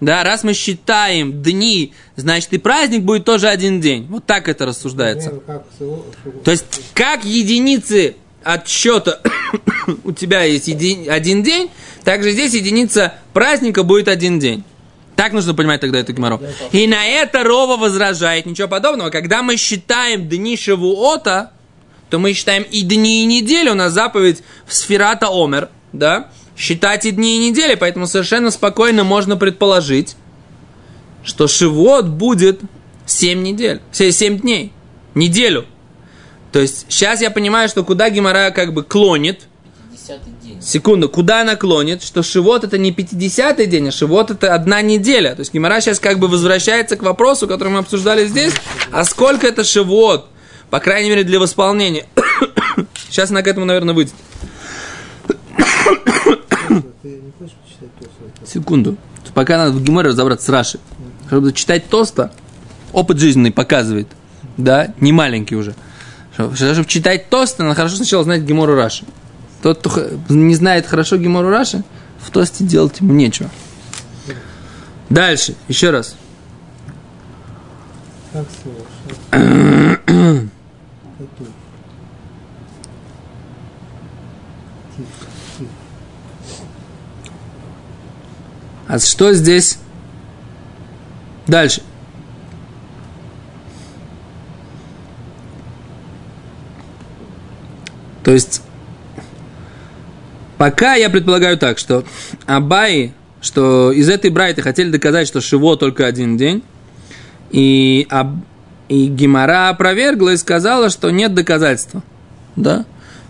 да, 0.00 0.22
раз 0.22 0.44
мы 0.44 0.54
считаем 0.54 1.42
дни, 1.42 1.92
значит 2.16 2.52
и 2.52 2.58
праздник 2.58 3.02
будет 3.02 3.24
тоже 3.24 3.48
один 3.48 3.80
день. 3.80 4.06
Вот 4.08 4.24
так 4.26 4.48
это 4.48 4.64
рассуждается. 4.64 5.40
То 6.44 6.50
есть, 6.50 6.64
как 6.94 7.24
единицы 7.24 8.14
отсчета 8.44 9.20
у 10.04 10.12
тебя 10.12 10.42
есть 10.44 10.68
еди, 10.68 11.08
один 11.08 11.42
день, 11.42 11.70
также 12.04 12.30
здесь 12.30 12.54
единица 12.54 13.14
праздника 13.32 13.82
будет 13.82 14.08
один 14.08 14.38
день. 14.38 14.64
Так 15.18 15.32
нужно 15.32 15.52
понимать 15.52 15.80
тогда 15.80 15.98
эту 15.98 16.12
геморрой. 16.12 16.38
И 16.70 16.86
на 16.86 17.04
это 17.04 17.42
Рова 17.42 17.76
возражает, 17.76 18.46
ничего 18.46 18.68
подобного. 18.68 19.10
Когда 19.10 19.42
мы 19.42 19.56
считаем 19.56 20.28
дни 20.28 20.56
Шавуота, 20.56 21.50
то 22.08 22.20
мы 22.20 22.32
считаем 22.34 22.62
и 22.62 22.82
дни, 22.82 23.24
и 23.24 23.26
недели. 23.26 23.68
У 23.68 23.74
нас 23.74 23.92
заповедь 23.92 24.44
в 24.64 24.72
Сферата 24.72 25.26
Омер, 25.28 25.70
да, 25.92 26.30
считать 26.56 27.04
и 27.04 27.10
дни, 27.10 27.34
и 27.34 27.50
недели. 27.50 27.74
Поэтому 27.74 28.06
совершенно 28.06 28.52
спокойно 28.52 29.02
можно 29.02 29.36
предположить, 29.36 30.14
что 31.24 31.48
Шивот 31.48 32.06
будет 32.06 32.60
7 33.06 33.42
недель, 33.42 33.80
7 33.90 34.38
дней, 34.38 34.72
неделю. 35.16 35.66
То 36.52 36.60
есть 36.60 36.86
сейчас 36.88 37.22
я 37.22 37.32
понимаю, 37.32 37.68
что 37.68 37.82
куда 37.82 38.08
Гимара 38.08 38.52
как 38.52 38.72
бы 38.72 38.84
клонит. 38.84 39.47
День. 40.42 40.60
Секунду, 40.62 41.08
куда 41.08 41.42
она 41.42 41.56
клонит, 41.56 42.02
что 42.02 42.22
Шивот 42.22 42.64
это 42.64 42.78
не 42.78 42.92
50-й 42.92 43.66
день, 43.66 43.88
а 43.88 43.90
Шивот 43.92 44.30
это 44.30 44.54
одна 44.54 44.82
неделя. 44.82 45.34
То 45.34 45.40
есть 45.40 45.52
Гимара 45.52 45.80
сейчас 45.80 46.00
как 46.00 46.18
бы 46.18 46.28
возвращается 46.28 46.96
к 46.96 47.02
вопросу, 47.02 47.46
который 47.46 47.68
мы 47.68 47.78
обсуждали 47.78 48.26
здесь, 48.26 48.52
а 48.90 49.04
сколько 49.04 49.46
это 49.46 49.64
Шивот, 49.64 50.26
по 50.70 50.80
крайней 50.80 51.10
мере 51.10 51.24
для 51.24 51.38
восполнения. 51.38 52.06
сейчас 53.08 53.30
она 53.30 53.42
к 53.42 53.46
этому, 53.46 53.66
наверное, 53.66 53.94
выйдет. 53.94 54.14
Секунду. 58.46 58.96
Пока 59.34 59.58
надо 59.58 59.72
в 59.72 59.82
Гимаре 59.82 60.08
разобраться 60.08 60.46
с 60.46 60.48
Раши. 60.48 60.80
Чтобы 61.26 61.52
читать 61.52 61.88
Тоста, 61.88 62.32
опыт 62.92 63.18
жизненный 63.18 63.52
показывает. 63.52 64.08
Да, 64.56 64.92
не 65.00 65.12
маленький 65.12 65.54
уже. 65.54 65.74
Чтобы 66.32 66.84
читать 66.84 67.30
тост, 67.30 67.58
надо 67.58 67.74
хорошо 67.74 67.96
сначала 67.96 68.22
знать 68.22 68.42
Гемору 68.42 68.76
Раши. 68.76 69.04
Тот, 69.62 69.80
кто 69.80 70.10
не 70.28 70.54
знает 70.54 70.86
хорошо 70.86 71.16
Гемору 71.16 71.50
Раши, 71.50 71.82
в 72.20 72.30
тосте 72.30 72.64
делать 72.64 73.00
ему 73.00 73.12
нечего. 73.12 73.50
Дальше, 75.10 75.54
еще 75.68 75.90
раз. 75.90 76.16
А 88.86 88.98
что 88.98 89.32
здесь? 89.34 89.78
Дальше. 91.46 91.82
То 98.24 98.32
есть, 98.32 98.62
пока 100.58 100.94
я 100.94 101.08
предполагаю 101.08 101.56
так, 101.56 101.78
что 101.78 102.04
Абай, 102.46 103.12
что 103.40 103.92
из 103.92 104.08
этой 104.08 104.30
брайты 104.30 104.62
хотели 104.62 104.90
доказать, 104.90 105.26
что 105.26 105.40
Шиво 105.40 105.76
только 105.76 106.06
один 106.06 106.36
день, 106.36 106.62
и, 107.50 108.06
Аб, 108.10 108.28
и 108.88 109.06
Гимара 109.06 109.70
опровергла 109.70 110.30
и 110.30 110.36
сказала, 110.36 110.90
что 110.90 111.10
нет 111.10 111.34
доказательства. 111.34 112.02
Да? 112.56 112.84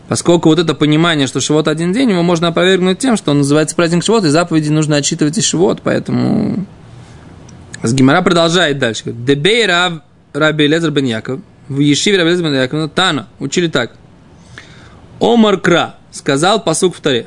Поскольку 0.09 0.49
вот 0.49 0.59
это 0.59 0.75
понимание, 0.75 1.27
что 1.27 1.41
Шивот 1.41 1.69
один 1.69 1.93
день, 1.93 2.11
его 2.11 2.23
можно 2.23 2.49
опровергнуть 2.49 2.99
тем, 2.99 3.17
что 3.17 3.31
он 3.31 3.39
называется 3.39 3.77
праздник 3.77 4.03
Шивот, 4.03 4.25
и 4.25 4.29
заповеди 4.29 4.71
нужно 4.71 4.97
отчитывать 4.97 5.37
из 5.39 5.45
Шивот, 5.45 5.83
поэтому... 5.83 6.67
С 7.83 7.95
Гимара 7.95 8.23
продолжает 8.23 8.79
дальше. 8.79 9.05
Дебей 9.13 9.65
Рав 9.67 10.01
Раби 10.33 10.67
Лезер 10.67 10.91
бен 10.91 11.05
Яков, 11.05 11.41
в 11.69 11.79
Ешиве 11.79 12.19
Раби 12.19 12.31
Лезер 12.31 12.45
бен 12.47 12.55
Яков, 12.55 12.91
Тана, 12.93 13.29
учили 13.39 13.69
так– 13.69 13.93
Омар 15.21 15.61
Кра, 15.61 15.97
сказал 16.11 16.63
посук 16.63 16.97
в 16.97 17.01
Таре. 17.01 17.27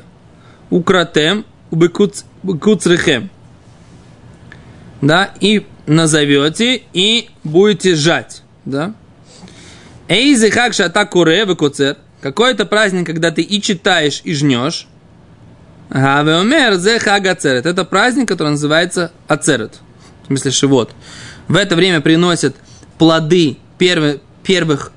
Укратем 0.70 1.44
убекуцрехем. 1.70 3.30
Да, 5.00 5.30
и 5.40 5.66
назовете, 5.86 6.82
и 6.92 7.28
будете 7.44 7.94
жать. 7.94 8.42
Да. 8.64 8.94
Эйзи 10.08 10.50
хак 10.50 10.74
шата 10.74 11.04
куре. 11.06 11.46
Какой 12.20 12.52
это 12.52 12.64
праздник, 12.66 13.06
когда 13.06 13.30
ты 13.30 13.42
и 13.42 13.60
читаешь, 13.60 14.20
и 14.24 14.32
жнешь. 14.34 14.86
Гавеомер 15.90 16.76
зе 16.76 16.98
хагацерет. 16.98 17.66
Это 17.66 17.84
праздник, 17.84 18.28
который 18.28 18.50
называется 18.50 19.12
ацерет. 19.28 19.80
В 20.22 20.26
смысле 20.28 20.50
шивот. 20.52 20.92
В 21.48 21.56
это 21.56 21.76
время 21.76 22.00
приносят 22.00 22.56
плоды 22.98 23.58
первых, 23.76 24.20
первых 24.44 24.92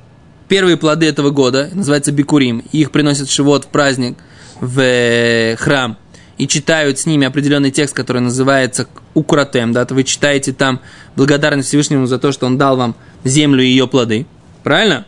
первые 0.48 0.78
плоды 0.78 1.08
этого 1.08 1.30
года, 1.30 1.70
называется 1.74 2.12
Бикурим, 2.12 2.60
их 2.72 2.92
приносят 2.92 3.30
Шивот 3.30 3.66
в 3.66 3.68
праздник 3.68 4.18
в 4.60 4.80
э, 4.80 5.56
храм 5.58 5.98
и 6.38 6.48
читают 6.48 7.00
с 7.00 7.06
ними 7.06 7.25
определенный 7.25 7.72
текст, 7.72 7.96
который 7.96 8.22
называется 8.22 8.88
Укратем, 9.14 9.72
да, 9.72 9.86
то 9.86 9.94
вы 9.94 10.04
читаете 10.04 10.54
там 10.54 10.82
благодарность 11.16 11.70
Всевышнему 11.70 12.06
за 12.08 12.20
то, 12.20 12.32
что 12.32 12.46
он 12.46 12.58
дал 12.58 12.75
вам 12.75 12.96
землю 13.24 13.64
и 13.64 13.68
ее 13.68 13.88
плоды, 13.88 14.25
правильно? 14.64 15.06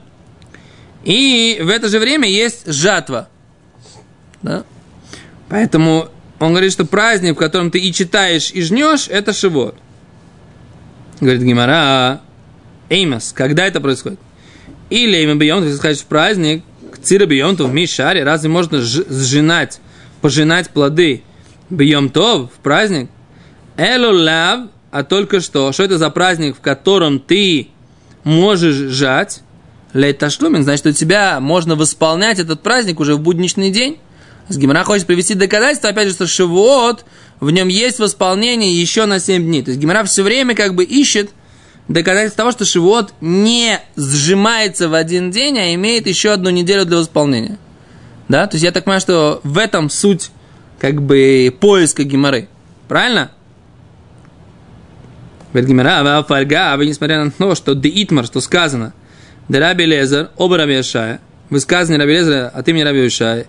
И 1.03 1.60
в 1.62 1.70
это 1.70 1.89
же 1.89 2.00
время 2.00 2.27
есть 2.29 2.72
жатва, 2.72 3.29
да? 4.41 4.63
Поэтому 5.50 6.10
он 6.39 6.51
говорит, 6.51 6.72
что 6.72 6.86
праздник, 6.86 7.36
в 7.36 7.39
котором 7.39 7.72
ты 7.72 7.79
и 7.79 7.91
читаешь, 7.94 8.51
и 8.51 8.62
жнешь, 8.62 9.08
это 9.08 9.34
Шивот. 9.34 9.75
Говорит 11.20 11.41
Гимара, 11.41 12.22
Эймас, 12.89 13.34
когда 13.34 13.65
это 13.65 13.82
происходит? 13.82 14.20
Или 14.89 15.17
Эйма 15.17 15.36
Бьем, 15.36 15.62
ты 15.62 15.75
скажешь 15.75 16.01
в 16.01 16.06
праздник, 16.06 16.63
к 16.91 16.98
Цира 16.98 17.25
Бьем, 17.25 17.56
в 17.56 17.74
Мишаре, 17.74 18.24
разве 18.24 18.50
можно 18.50 18.79
сжинать, 18.82 19.79
пожинать 20.22 20.70
плоды 20.70 21.24
Бьем 21.70 22.10
То 22.10 22.48
в 22.48 22.60
праздник? 22.63 23.10
Элу 23.75 24.17
лав, 24.17 24.70
а 24.91 25.03
только 25.03 25.41
что, 25.41 25.72
что 25.72 25.84
это 25.84 25.98
за 25.98 26.10
праздник, 26.10 26.56
в 26.56 26.62
котором 26.62 27.20
ты 27.20 27.67
можешь 28.24 28.75
жать? 28.75 29.41
Лейташлумен, 29.94 30.63
значит, 30.63 30.86
у 30.86 30.91
тебя 30.91 31.39
можно 31.39 31.75
восполнять 31.75 32.39
этот 32.39 32.62
праздник 32.62 33.00
уже 33.00 33.15
в 33.15 33.20
будничный 33.20 33.72
день. 33.72 33.98
С 34.48 34.58
Гимара 34.58 34.84
хочет 34.84 35.08
привести 35.08 35.34
доказательство, 35.34 35.89
опять 35.89 36.08
же, 36.08 36.13
что 36.13 36.27
Шивот, 36.27 37.06
в 37.39 37.51
нем 37.51 37.67
есть 37.67 38.00
восполнение 38.00 38.79
еще 38.79 39.06
на 39.06 39.20
7 39.20 39.44
дней. 39.44 39.63
То 39.63 39.72
есть 39.72 39.82
Гимара 39.82 40.03
все 40.03 40.24
время 40.24 40.56
как 40.56 40.75
бы 40.75 40.84
ищет 40.84 41.32
доказательство 41.88 42.44
того, 42.44 42.51
что 42.51 42.65
Шивот 42.65 43.13
не 43.22 43.79
сжимается 43.96 44.89
в 44.89 44.94
один 44.94 45.32
день, 45.32 45.58
а 45.58 45.74
имеет 45.74 46.08
еще 46.08 46.32
одну 46.32 46.50
неделю 46.50 46.86
для 46.86 46.98
восполнения. 46.98 47.58
Да, 48.27 48.46
то 48.48 48.56
есть 48.56 48.63
я 48.63 48.72
так 48.72 48.84
понимаю, 48.84 49.01
что 49.01 49.39
в 49.44 49.58
этом 49.58 49.89
суть 49.89 50.32
как 50.79 51.01
бы 51.01 51.56
поиска 51.60 52.03
Гимары. 52.03 52.50
Правильно? 52.88 53.32
Говорит 55.51 55.70
Гимара, 55.70 56.20
а 56.20 56.20
а 56.20 56.77
вы 56.77 56.86
несмотря 56.86 57.24
на 57.24 57.32
то, 57.32 57.56
что 57.56 57.74
деитмар, 57.74 58.25
что 58.25 58.41
сказано, 58.41 58.94
де 59.48 59.60
Раби 59.60 59.86
Лезер, 59.86 60.29
оба 60.36 60.58
Раби 60.58 60.79
Ишая, 60.79 61.22
высказывание 61.50 62.00
Раби 62.00 62.13
Лезера 62.13 62.50
от 62.50 62.67
имени 62.67 62.84
Раби 62.84 63.08
Ишая, 63.08 63.48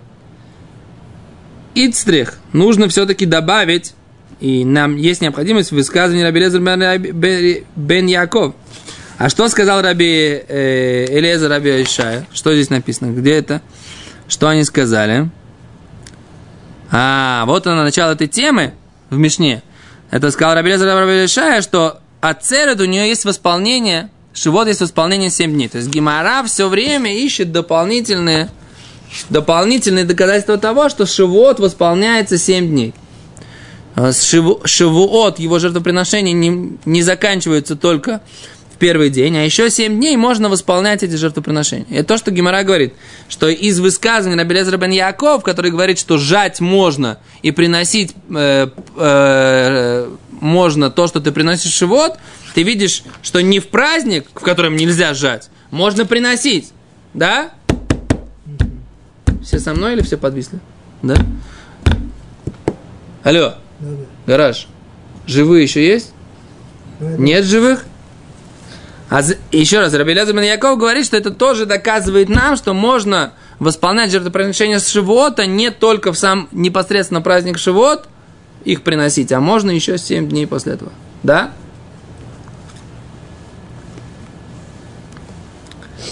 Ицтрих 1.75 2.39
нужно 2.53 2.89
все-таки 2.89 3.27
добавить, 3.27 3.95
и 4.41 4.65
нам 4.65 4.97
есть 4.97 5.21
необходимость 5.21 5.71
в 5.71 5.75
высказывании 5.75 6.23
Раби 6.23 6.41
Лезер 6.41 6.61
бен 6.61 8.07
Яков. 8.07 8.55
А 9.19 9.29
что 9.29 9.49
сказал 9.49 9.83
Раби 9.83 10.43
э, 10.47 11.07
Элезер 11.09 11.51
Раби 11.51 11.83
Ишая? 11.83 12.25
Что 12.33 12.55
здесь 12.55 12.71
написано? 12.71 13.11
Где 13.13 13.35
это? 13.35 13.63
Что 14.29 14.49
они 14.49 14.63
сказали? 14.63 15.29
А, 16.93 17.45
вот 17.47 17.67
она, 17.67 17.83
начало 17.83 18.13
этой 18.13 18.29
темы 18.29 18.75
в 19.11 19.19
Мишне. 19.19 19.63
Это 20.11 20.31
сказал 20.31 20.55
Раби 20.55 20.71
Лезер 20.71 20.87
Раби 20.87 21.25
Ишая, 21.25 21.63
что 21.63 22.01
от 22.21 22.45
Церед 22.45 22.81
у 22.81 22.85
нее 22.85 23.09
есть 23.09 23.25
восполнение, 23.25 24.11
Шивот 24.33 24.69
есть 24.69 24.81
восполнение 24.81 25.31
7 25.31 25.53
дней. 25.53 25.69
То 25.69 25.79
есть 25.79 25.89
Гимара 25.91 26.45
все 26.45 26.69
время 26.69 27.13
ищет 27.13 27.51
дополнительные 27.51 28.51
дополнительные 29.31 30.05
доказательства 30.05 30.59
того, 30.59 30.89
что 30.89 31.07
Шивот 31.07 31.59
восполняется 31.59 32.39
7 32.39 32.69
дней. 32.69 32.95
А 34.01 34.13
Шивуот, 34.13 35.41
его 35.41 35.59
жертвоприношения 35.59 36.33
не, 36.33 36.79
не 36.85 37.03
заканчиваются 37.03 37.75
только 37.75 38.21
в 38.73 38.77
первый 38.77 39.11
день, 39.11 39.37
а 39.37 39.43
еще 39.43 39.71
7 39.71 39.97
дней 39.97 40.17
можно 40.17 40.49
восполнять 40.49 41.03
эти 41.03 41.17
жертвоприношения. 41.17 41.87
Это 41.91 42.11
то, 42.11 42.19
что 42.19 42.31
Гимара 42.31 42.63
говорит, 42.63 42.95
что 43.29 43.49
из 43.49 43.81
высказывания 43.81 44.41
Рабелезра 44.41 44.77
бен 44.77 44.93
Яков, 44.93 45.43
который 45.43 45.73
говорит, 45.73 45.99
что 45.99 46.17
жать 46.17 46.61
можно 46.61 47.19
и 47.43 47.51
приносить 47.51 48.15
э, 48.31 48.69
э, 48.95 50.11
можно 50.31 50.91
то, 50.93 51.09
что 51.09 51.19
ты 51.21 51.33
приносишь 51.33 51.73
Шивот, 51.73 52.19
ты 52.55 52.63
видишь, 52.63 53.03
что 53.23 53.43
не 53.43 53.59
в 53.59 53.67
праздник, 53.67 54.29
в 54.33 54.45
котором 54.45 54.77
нельзя 54.77 55.13
жать, 55.13 55.51
можно 55.73 56.07
приносить. 56.07 56.73
Да? 57.15 57.51
Все 59.43 59.59
со 59.59 59.75
мной 59.75 59.95
или 59.95 60.03
все 60.03 60.17
подвисли? 60.17 60.61
Да? 61.03 61.17
Алло. 63.25 63.57
Гараж. 64.29 64.69
Живые 65.27 65.63
еще 65.63 65.85
есть? 65.85 66.13
Нет 67.01 67.45
живых? 67.45 67.85
А 69.09 69.23
еще 69.51 69.81
раз, 69.81 69.95
Раби 69.95 70.13
Лезер 70.13 70.39
Яков 70.39 70.79
говорит, 70.79 71.07
что 71.07 71.17
это 71.17 71.31
тоже 71.31 71.65
доказывает 71.65 72.29
нам, 72.29 72.57
что 72.57 72.75
можно 72.75 73.33
восполнять 73.59 74.11
жертвоприношение 74.11 74.81
с 74.81 74.89
Шивота 74.89 75.47
не 75.47 75.71
только 75.71 76.13
в 76.13 76.19
сам 76.19 76.49
непосредственно 76.53 77.23
праздник 77.23 77.59
Шивот 77.59 78.07
их 78.65 78.83
приносить, 78.83 79.33
а 79.33 79.41
можно 79.41 79.71
еще 79.71 79.97
7 79.97 80.29
дней 80.29 80.47
после 80.47 80.75
этого. 80.75 80.93
Да? 81.23 81.53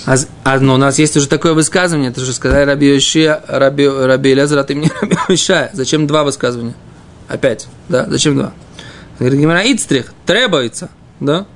А, 0.07 0.15
а 0.45 0.59
ну, 0.59 0.75
у 0.75 0.79
нас 0.79 0.99
есть 0.99 1.19
уже 1.19 1.29
такое 1.29 1.53
высказывание, 1.53 2.11
это 2.11 2.23
же 2.23 2.33
сказали 2.33 2.65
Раби 2.65 2.97
Ишия, 2.97 3.43
Раби, 3.47 3.87
Раби 3.87 4.33
Лезер, 4.33 4.59
а 4.59 4.65
ты 4.65 4.75
мне 4.75 4.91
Раби 5.03 5.17
Ишия. 5.29 5.69
Зачем 5.75 6.07
два 6.07 6.25
высказывания? 6.25 6.75
Опять, 7.29 7.69
да? 7.89 8.07
Зачем 8.09 8.37
два? 8.37 8.53
Говорит, 9.19 9.41
Гимара 9.41 9.63
Ицтрих, 9.63 10.13
требуется, 10.25 10.91
да? 11.21 11.47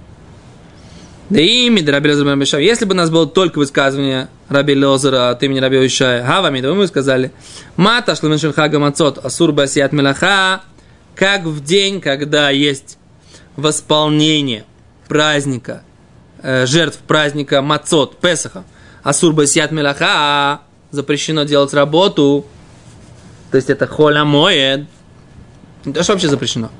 Да 1.28 1.38
Раби 1.38 2.08
Лезер 2.08 2.26
Раби 2.26 2.44
Ишия. 2.44 2.60
Если 2.60 2.84
бы 2.84 2.92
у 2.92 2.96
нас 2.96 3.08
было 3.08 3.26
только 3.26 3.58
высказывание 3.58 4.28
Раби 4.48 4.74
Лезера 4.74 5.30
от 5.30 5.42
имени 5.42 5.60
Раби 5.60 5.86
Ишия, 5.86 6.24
Хавами, 6.24 6.60
то 6.60 6.74
мы 6.74 6.88
сказали, 6.88 7.30
Мата 7.76 8.16
шламеншин 8.16 8.52
хага 8.52 8.78
мацот, 8.80 9.24
асур 9.24 9.52
басиат 9.52 9.92
мелаха, 9.92 10.62
как 11.14 11.42
в 11.44 11.62
день, 11.62 12.00
когда 12.00 12.50
есть 12.50 12.98
восполнение 13.56 14.64
праздника 15.06 15.82
Э, 16.42 16.64
жертв 16.64 16.98
праздника 17.06 17.60
Мацот, 17.60 18.16
Песаха, 18.18 18.64
Асур 19.02 19.34
Басиат 19.34 19.72
Мелаха, 19.72 20.62
запрещено 20.90 21.44
делать 21.44 21.74
работу, 21.74 22.46
то 23.50 23.56
есть 23.56 23.68
это 23.68 23.86
холя 23.86 24.24
моед. 24.24 24.86
Это 25.84 26.02
что 26.02 26.12
вообще 26.12 26.28
запрещено? 26.28 26.70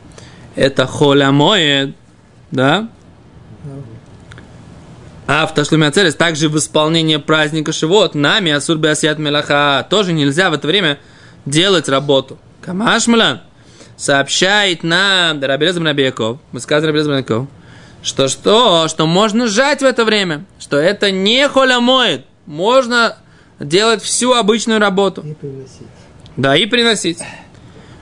Это 0.56 0.86
холя 0.86 1.30
моед, 1.30 1.94
да? 2.50 2.88
А 5.26 5.46
в 5.46 5.54
Ташлуме 5.54 5.86
Ацелес 5.86 6.16
также 6.16 6.48
в 6.48 6.56
исполнении 6.58 7.16
праздника 7.16 7.72
Шивот 7.72 8.14
нами 8.14 8.50
Асур 8.50 8.78
Басиат 8.78 9.18
Мелаха 9.18 9.86
тоже 9.88 10.12
нельзя 10.12 10.50
в 10.50 10.54
это 10.54 10.66
время 10.66 10.98
делать 11.46 11.88
работу. 11.88 12.36
Камашмалан 12.62 13.40
сообщает 13.96 14.82
нам 14.82 15.40
Рабелезам 15.40 15.86
Рабияков, 15.86 16.40
высказывает 16.52 16.88
Рабелезам 16.88 17.12
Рабияков, 17.12 17.48
что 18.02 18.28
что? 18.28 18.88
Что 18.88 19.06
можно 19.06 19.46
сжать 19.46 19.82
в 19.82 19.84
это 19.84 20.04
время. 20.04 20.44
Что 20.58 20.78
это 20.78 21.10
не 21.10 21.48
холямоид. 21.48 22.24
Можно 22.46 23.18
делать 23.58 24.02
всю 24.02 24.32
обычную 24.32 24.80
работу. 24.80 25.22
И 25.22 25.34
приносить. 25.34 25.86
Да, 26.36 26.56
и 26.56 26.66
приносить. 26.66 27.18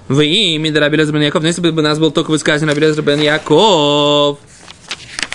Вы 0.08 0.26
ими, 0.26 0.70
Рабелез 0.70 1.10
бен 1.10 1.22
Яков, 1.22 1.42
но 1.42 1.48
если 1.48 1.60
бы 1.60 1.80
у 1.80 1.84
нас 1.84 1.98
был 1.98 2.10
только 2.10 2.30
высказан 2.30 2.68
Рабелез 2.68 2.96
бен 2.96 3.20
Яков, 3.20 4.38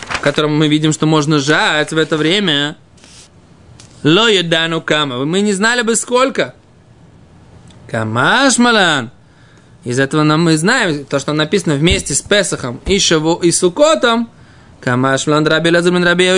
в 0.09 0.21
котором 0.21 0.57
мы 0.57 0.67
видим, 0.67 0.93
что 0.93 1.05
можно 1.05 1.39
сжать 1.39 1.91
в 1.91 1.97
это 1.97 2.17
время, 2.17 2.77
Ло 4.03 4.27
едану 4.27 4.81
кама. 4.81 5.23
Мы 5.25 5.41
не 5.41 5.53
знали 5.53 5.81
бы 5.81 5.95
сколько. 5.95 6.55
Камаш 7.89 8.57
малан. 8.57 9.11
Из 9.83 9.99
этого 9.99 10.23
нам 10.23 10.43
мы 10.43 10.57
знаем, 10.57 11.05
то, 11.05 11.19
что 11.19 11.33
написано 11.33 11.75
вместе 11.75 12.13
с 12.13 12.21
Песахом 12.21 12.81
и, 12.85 12.99
Шаву, 12.99 13.35
и 13.35 13.51
Сукотом, 13.51 14.29
Камаш 14.81 15.27
Млан 15.27 15.45
Раби 15.45 15.69
бен 15.69 16.03
Раби 16.03 16.29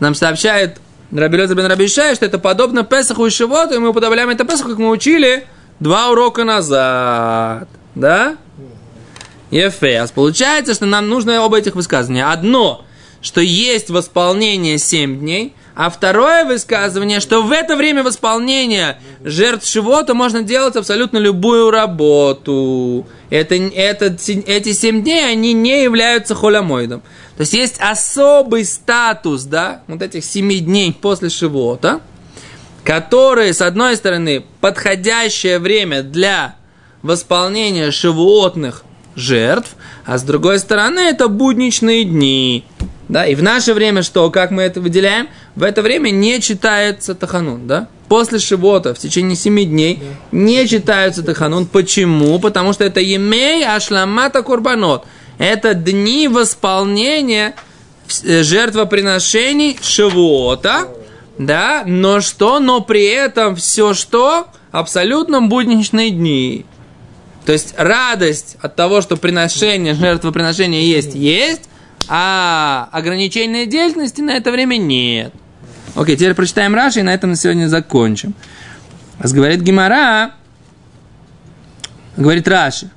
нам 0.00 0.14
сообщает 0.14 0.80
Раби 1.12 1.36
бен 1.36 1.66
Раби 1.66 1.86
что 1.86 2.02
это 2.02 2.38
подобно 2.38 2.82
Песаху 2.82 3.26
и 3.26 3.30
Шивоту, 3.30 3.74
и 3.74 3.78
мы 3.78 3.90
уподобляем 3.90 4.30
это 4.30 4.44
Песаху, 4.44 4.70
как 4.70 4.78
мы 4.78 4.90
учили 4.90 5.46
два 5.80 6.10
урока 6.10 6.44
назад. 6.44 7.68
Да? 7.94 8.36
Ефес. 9.50 10.10
Получается, 10.10 10.74
что 10.74 10.86
нам 10.86 11.08
нужно 11.08 11.40
оба 11.42 11.58
этих 11.58 11.74
высказывания. 11.74 12.26
Одно, 12.30 12.84
что 13.20 13.40
есть 13.40 13.90
восполнение 13.90 14.78
7 14.78 15.20
дней, 15.20 15.54
а 15.76 15.90
второе 15.90 16.44
высказывание, 16.44 17.20
что 17.20 17.42
в 17.42 17.50
это 17.50 17.76
время 17.76 18.02
восполнения 18.04 19.00
жертв 19.24 19.68
Шивота 19.68 20.14
можно 20.14 20.42
делать 20.42 20.76
абсолютно 20.76 21.18
любую 21.18 21.70
работу 21.70 23.06
это, 23.34 23.56
это, 23.56 24.06
эти 24.06 24.72
семь 24.72 25.02
дней, 25.02 25.26
они 25.26 25.52
не 25.52 25.82
являются 25.82 26.34
холямоидом. 26.34 27.00
То 27.36 27.40
есть 27.40 27.52
есть 27.52 27.80
особый 27.80 28.64
статус, 28.64 29.42
да, 29.42 29.82
вот 29.88 30.02
этих 30.02 30.24
семи 30.24 30.60
дней 30.60 30.92
после 30.92 31.30
Шивота, 31.30 32.00
которые, 32.84 33.52
с 33.52 33.60
одной 33.62 33.96
стороны, 33.96 34.44
подходящее 34.60 35.58
время 35.58 36.02
для 36.02 36.56
восполнения 37.02 37.90
шивотных 37.90 38.84
жертв, 39.16 39.74
а 40.04 40.18
с 40.18 40.22
другой 40.22 40.58
стороны, 40.58 41.00
это 41.00 41.28
будничные 41.28 42.04
дни. 42.04 42.64
Да, 43.08 43.26
и 43.26 43.34
в 43.34 43.42
наше 43.42 43.74
время 43.74 44.02
что, 44.02 44.30
как 44.30 44.50
мы 44.50 44.62
это 44.62 44.80
выделяем? 44.80 45.28
В 45.54 45.62
это 45.62 45.82
время 45.82 46.10
не 46.10 46.40
читается 46.40 47.14
Таханун, 47.14 47.66
да? 47.66 47.88
после 48.08 48.38
Шивота 48.38 48.94
в 48.94 48.98
течение 48.98 49.36
семи 49.36 49.64
дней 49.64 50.00
не 50.30 50.68
читаются 50.68 51.22
Таханун. 51.22 51.66
Почему? 51.66 52.38
Потому 52.38 52.72
что 52.72 52.84
это 52.84 53.00
Емей 53.00 53.66
Ашламата 53.66 54.42
Курбанот. 54.42 55.04
Это 55.38 55.74
дни 55.74 56.28
восполнения 56.28 57.54
э, 58.22 58.42
жертвоприношений 58.42 59.78
Шивота. 59.82 60.88
Да, 61.38 61.82
но 61.86 62.20
что? 62.20 62.60
Но 62.60 62.80
при 62.80 63.04
этом 63.04 63.56
все 63.56 63.94
что? 63.94 64.48
абсолютно 64.74 65.40
будничные 65.40 66.10
дни. 66.10 66.66
То 67.46 67.52
есть 67.52 67.74
радость 67.78 68.56
от 68.60 68.74
того, 68.74 69.02
что 69.02 69.16
приношение, 69.16 69.94
жертвоприношение 69.94 70.90
есть, 70.90 71.14
есть, 71.14 71.68
а 72.08 72.88
ограничения 72.90 73.66
деятельности 73.66 74.20
на 74.20 74.32
это 74.32 74.50
время 74.50 74.76
нет. 74.76 75.32
Окей, 75.94 76.16
теперь 76.16 76.34
прочитаем 76.34 76.74
Раши 76.74 77.00
и 77.00 77.02
на 77.04 77.14
этом 77.14 77.30
на 77.30 77.36
сегодня 77.36 77.68
закончим. 77.68 78.34
Говорит 79.20 79.60
Гимара, 79.60 80.32
говорит 82.16 82.48
Раши. 82.48 82.90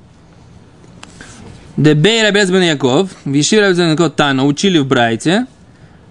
Дебей 1.76 2.24
Рабец 2.24 2.50
бен 2.50 2.64
Яков, 2.64 3.12
Виши 3.24 3.60
Рабец 3.60 3.78
бен 3.78 3.92
Яков 3.92 4.14
Тана, 4.14 4.46
учили 4.46 4.80
в 4.80 4.88
Брайте, 4.88 5.46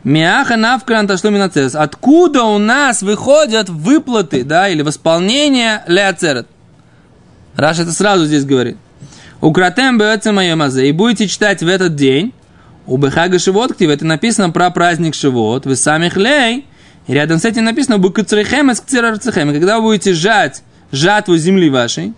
Миаха 0.07 0.57
навкран 0.57 1.09
ташло 1.09 1.31
минацерес. 1.31 1.75
Откуда 1.75 2.45
у 2.45 2.59
нас 2.59 3.03
выходят 3.03 3.69
выплаты, 3.69 4.45
да, 4.45 4.69
или 4.69 4.83
восполнение 4.83 5.83
леоцерет? 5.89 6.47
Раш 7.57 7.81
это 7.81 7.91
сразу 7.91 8.25
здесь 8.25 8.45
говорит. 8.45 8.77
Укратем 9.41 9.99
бьется 9.99 10.31
мое 10.31 10.55
мазе. 10.55 10.89
И 10.89 10.93
будете 10.93 11.27
читать 11.27 11.61
в 11.61 11.67
этот 11.67 11.97
день, 11.97 12.33
у 12.87 12.99
Бехага 12.99 13.41
Шивот, 13.41 13.83
это 13.83 14.07
написано 14.07 14.51
про 14.51 14.71
праздник 14.71 15.17
Шивот, 15.17 15.67
вы 15.67 15.75
сами 15.75 16.09
хлей, 16.09 16.67
и 17.09 17.13
рядом 17.13 17.41
с 17.41 17.45
этим 17.45 17.65
написано 17.65 17.99
«Букацрехем 17.99 18.71
из 18.71 18.81
кцерарцехем». 18.81 19.53
Когда 19.53 19.79
вы 19.79 19.87
будете 19.87 20.13
жать 20.13 20.63
жатву 20.93 21.37
земли 21.37 21.69
вашей, 21.69 22.13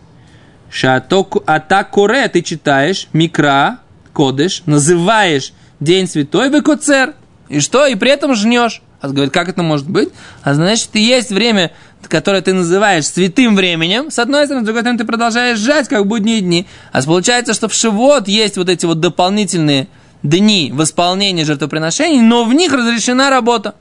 а 0.85 1.61
так 1.61 1.91
коре 1.91 2.29
ты 2.29 2.43
читаешь, 2.43 3.09
микра, 3.15 3.79
кодыш, 4.13 4.63
называешь 4.67 5.55
день 5.81 6.07
святой, 6.07 6.51
вы 6.51 6.61
коцер. 6.61 7.15
И 7.49 7.61
что? 7.61 7.87
И 7.87 7.95
при 7.95 8.11
этом 8.11 8.35
жнешь. 8.35 8.83
А 9.01 9.09
говорит, 9.09 9.33
как 9.33 9.49
это 9.49 9.63
может 9.63 9.89
быть? 9.89 10.11
А 10.43 10.55
значит, 10.55 10.91
есть 10.95 11.31
время, 11.31 11.73
которое 12.09 12.43
ты 12.43 12.53
называешь 12.53 13.07
святым 13.07 13.55
временем, 13.55 14.11
с 14.11 14.19
одной 14.19 14.45
стороны, 14.47 14.65
с 14.65 14.67
другой 14.67 14.83
стороны, 14.83 14.99
ты 14.99 15.05
продолжаешь 15.05 15.59
жать, 15.59 15.89
как 15.89 16.07
будние 16.07 16.41
дни. 16.41 16.67
А 16.93 17.03
получается, 17.03 17.55
что 17.55 17.69
в 17.69 17.75
Шивот 17.75 18.27
есть 18.29 18.57
вот 18.57 18.69
эти 18.69 18.87
вот 18.87 19.01
дополнительные 19.01 19.89
дни 20.23 20.73
восполнения 20.75 21.45
жертвоприношений, 21.45 22.21
но 22.21 22.45
в 22.45 22.53
них 22.53 22.73
разрешена 22.73 23.31
работа. 23.31 23.75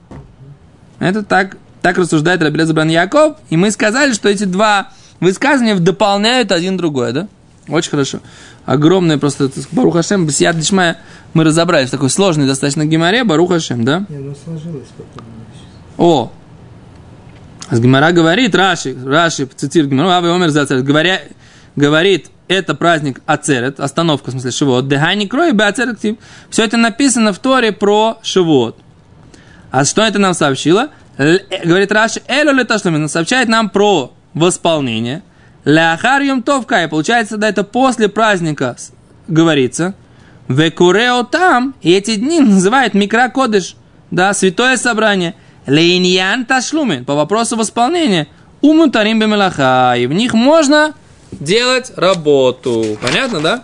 Это 0.99 1.23
так, 1.23 1.57
так 1.81 1.97
рассуждает 1.97 2.41
Рабелез 2.41 2.71
Бран 2.71 2.89
Яков. 2.89 3.37
И 3.49 3.57
мы 3.57 3.71
сказали, 3.71 4.13
что 4.13 4.29
эти 4.29 4.43
два 4.43 4.91
высказывания 5.19 5.75
дополняют 5.75 6.51
один 6.51 6.77
другое, 6.77 7.11
да? 7.11 7.27
Очень 7.67 7.91
хорошо. 7.91 8.19
Огромное 8.67 9.17
просто 9.17 9.49
Баруха 9.71 10.03
Шем, 10.03 10.27
Бесияд 10.27 10.59
Дишмая, 10.59 10.97
мы 11.33 11.45
разобрались 11.45 11.87
в 11.87 11.91
такой 11.91 12.09
сложной 12.09 12.45
достаточно 12.47 12.85
геморе, 12.85 13.23
Баруха 13.23 13.61
Шем, 13.61 13.85
да? 13.85 14.05
Не, 14.09 14.17
ну 14.17 14.35
сложилось 14.43 14.89
потом. 14.97 15.25
О, 15.97 16.31
с 17.71 17.79
Гимара 17.79 18.11
говорит, 18.11 18.53
Раши, 18.53 18.93
Раши 19.05 19.47
цитирует 19.55 19.89
Гимару, 19.89 20.09
Ави 20.09 20.27
Омер 20.27 20.49
Зацерет, 20.49 20.83
говоря, 20.83 21.21
говорит, 21.77 22.29
это 22.49 22.75
праздник 22.75 23.21
Ацерет, 23.25 23.79
остановка, 23.79 24.31
в 24.31 24.31
смысле, 24.31 24.51
Шивот, 24.51 24.89
Дехайни 24.89 25.27
Крой, 25.27 25.53
Беацерет 25.53 25.99
Все 26.49 26.65
это 26.65 26.75
написано 26.75 27.31
в 27.31 27.39
Торе 27.39 27.71
про 27.71 28.17
Шивот. 28.21 28.77
А 29.71 29.85
что 29.85 30.01
это 30.01 30.19
нам 30.19 30.33
сообщило? 30.33 30.89
Л, 31.17 31.39
говорит 31.63 31.93
Раши, 31.93 32.21
Эло 32.27 32.51
Леташлумин, 32.51 33.07
сообщает 33.07 33.47
нам 33.47 33.69
про 33.69 34.13
восполнение. 34.33 35.23
Ляхар 35.67 36.21
и 36.21 36.87
получается, 36.89 37.35
да, 37.35 37.49
это 37.49 37.65
после 37.65 38.07
праздника 38.07 38.77
говорится. 39.27 39.95
Векурео 40.47 41.23
там, 41.23 41.75
и 41.81 41.91
эти 41.91 42.15
дни 42.15 42.39
называют 42.39 42.93
Микра 42.93 43.27
Кодыш, 43.27 43.75
да, 44.09 44.33
святое 44.33 44.77
собрание. 44.77 45.35
Лейньян 45.65 46.45
Ташлумин, 46.45 47.03
по 47.03 47.15
вопросу 47.15 47.57
восполнения. 47.57 48.27
Умутарим 48.61 49.19
бемелаха, 49.19 49.95
и 49.97 50.07
в 50.07 50.13
них 50.13 50.33
можно 50.33 50.93
делать 51.33 51.91
работу. 51.97 52.97
Понятно, 53.01 53.41
да? 53.41 53.63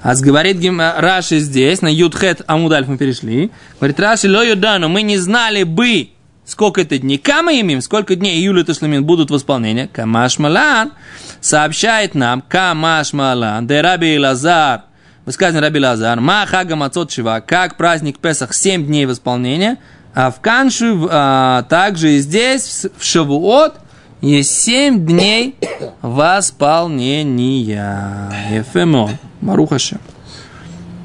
А 0.00 0.14
говорит 0.16 0.58
Раши 0.96 1.38
здесь, 1.38 1.82
на 1.82 1.88
Юдхет 1.88 2.40
Амудальф 2.46 2.88
мы 2.88 2.96
перешли. 2.96 3.50
Говорит 3.78 4.00
Раши, 4.00 4.30
ло 4.30 4.42
юдану, 4.42 4.88
мы 4.88 5.02
не 5.02 5.18
знали 5.18 5.64
бы, 5.64 6.08
сколько 6.46 6.80
это 6.80 6.98
дней. 6.98 7.18
Кама 7.18 7.52
имим, 7.54 7.80
сколько 7.80 8.16
дней 8.16 8.38
июля 8.38 8.64
Ташлимин 8.64 9.04
будут 9.04 9.30
восполнения. 9.30 9.88
Камаш 9.88 10.38
Малан 10.38 10.92
сообщает 11.40 12.14
нам, 12.14 12.42
Камаш 12.42 13.12
Малан, 13.12 13.66
де 13.66 13.80
Раби 13.80 14.18
Лазар, 14.18 14.82
высказывание 15.24 15.68
Раби 15.68 15.80
Лазар, 15.80 16.20
Махага 16.20 16.76
Мацот 16.76 17.10
Шива, 17.10 17.42
как 17.46 17.76
праздник 17.76 18.18
Песах, 18.18 18.54
7 18.54 18.86
дней 18.86 19.06
восполнения, 19.06 19.78
а 20.14 20.30
в 20.30 20.40
Каншу, 20.40 21.08
а, 21.10 21.62
также 21.64 22.12
и 22.12 22.18
здесь, 22.18 22.86
в 22.96 23.04
Шавуот, 23.04 23.74
есть 24.20 24.62
7 24.62 25.04
дней 25.04 25.56
восполнения. 26.02 28.30
Ефемо. 28.50 29.10
Марухашем. 29.40 29.98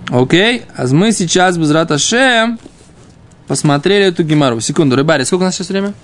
Окей, 0.09 0.63
а 0.75 0.85
мы 0.87 1.11
сейчас 1.11 1.57
без 1.57 1.71
Раташем 1.71 2.59
посмотрели 3.49 4.05
эту 4.05 4.23
гемару. 4.23 4.61
Секунду, 4.61 4.95
рыбари, 4.95 5.23
сколько 5.23 5.41
у 5.41 5.45
нас 5.45 5.55
сейчас 5.55 5.69
время? 5.69 5.95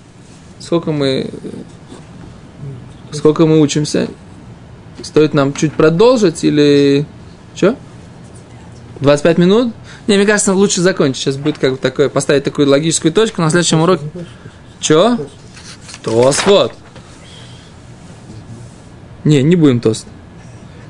Сколько 0.58 0.90
мы... 0.90 1.30
Сколько 3.12 3.46
мы 3.46 3.60
учимся? 3.60 4.08
Стоит 5.00 5.32
нам 5.32 5.54
чуть 5.54 5.72
продолжить 5.72 6.42
или... 6.42 7.06
Что? 7.54 7.76
25 9.00 9.38
минут? 9.38 9.72
Не, 10.08 10.16
мне 10.16 10.26
кажется, 10.26 10.54
лучше 10.54 10.80
закончить. 10.80 11.22
Сейчас 11.22 11.36
будет 11.36 11.58
как 11.58 11.70
бы 11.72 11.76
такое, 11.76 12.08
поставить 12.08 12.42
такую 12.42 12.68
логическую 12.68 13.12
точку 13.12 13.40
на 13.42 13.50
следующем 13.50 13.80
уроке. 13.80 14.04
Че? 14.80 15.16
Тост, 16.02 16.44
вот. 16.46 16.72
Не, 19.22 19.44
не 19.44 19.54
будем 19.54 19.78
тост. 19.78 20.08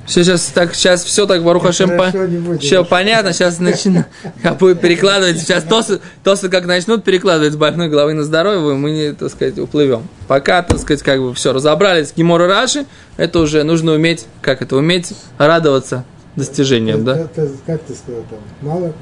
Все 0.06 0.22
сейчас 0.22 0.46
так, 0.54 0.74
сейчас 0.74 1.02
все 1.04 1.26
так 1.26 1.42
Барухашем 1.42 1.96
по... 1.96 2.12
все 2.58 2.84
понятно, 2.84 3.32
сейчас 3.32 3.58
начинаю, 3.58 4.06
перекладывать, 4.80 5.40
сейчас 5.40 5.64
тосы, 5.64 6.00
тосы 6.22 6.48
как 6.48 6.66
начнут 6.66 7.02
перекладывать 7.02 7.54
с 7.54 7.56
больной 7.56 7.88
головы 7.88 8.14
на 8.14 8.22
здоровую, 8.22 8.76
мы 8.76 8.92
не, 8.92 9.12
так 9.12 9.30
сказать, 9.30 9.58
уплывем. 9.58 10.06
Пока, 10.28 10.62
так 10.62 10.78
сказать, 10.78 11.02
как 11.02 11.20
бы 11.20 11.34
все, 11.34 11.52
разобрались, 11.52 12.12
Гимора 12.16 12.46
Раши, 12.46 12.86
это 13.16 13.40
уже 13.40 13.64
нужно 13.64 13.92
уметь, 13.92 14.26
как 14.42 14.62
это, 14.62 14.76
уметь 14.76 15.12
радоваться 15.38 16.04
достижениям, 16.36 17.04
да? 17.04 17.28
Как 17.66 17.82
ты 17.82 17.94
сказал 17.94 18.22
там, 18.30 18.38
мало, 18.60 18.92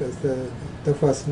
Тафас. 0.85 1.23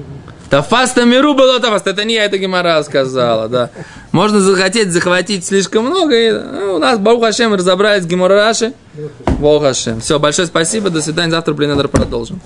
Тафас 0.49 0.95
миру 0.97 1.35
было 1.35 1.59
тафас. 1.59 1.83
Это 1.85 2.03
не 2.03 2.15
я, 2.15 2.25
это 2.25 2.39
Гимара 2.39 2.81
сказала, 2.83 3.47
да. 3.47 3.69
Можно 4.11 4.39
захотеть 4.39 4.91
захватить 4.91 5.45
слишком 5.45 5.85
много. 5.85 6.15
И, 6.15 6.31
ну, 6.31 6.75
у 6.75 6.79
нас, 6.79 6.97
Бог 6.97 7.23
Хашем, 7.23 7.53
разобрались 7.53 8.05
Гимара 8.05 8.35
Раши. 8.35 8.73
Бог 9.39 9.61
Хашем. 9.61 10.01
Все, 10.01 10.17
большое 10.17 10.47
спасибо. 10.47 10.89
До 10.89 11.01
свидания. 11.01 11.31
Завтра, 11.31 11.53
блин, 11.53 11.87
продолжим. 11.87 12.41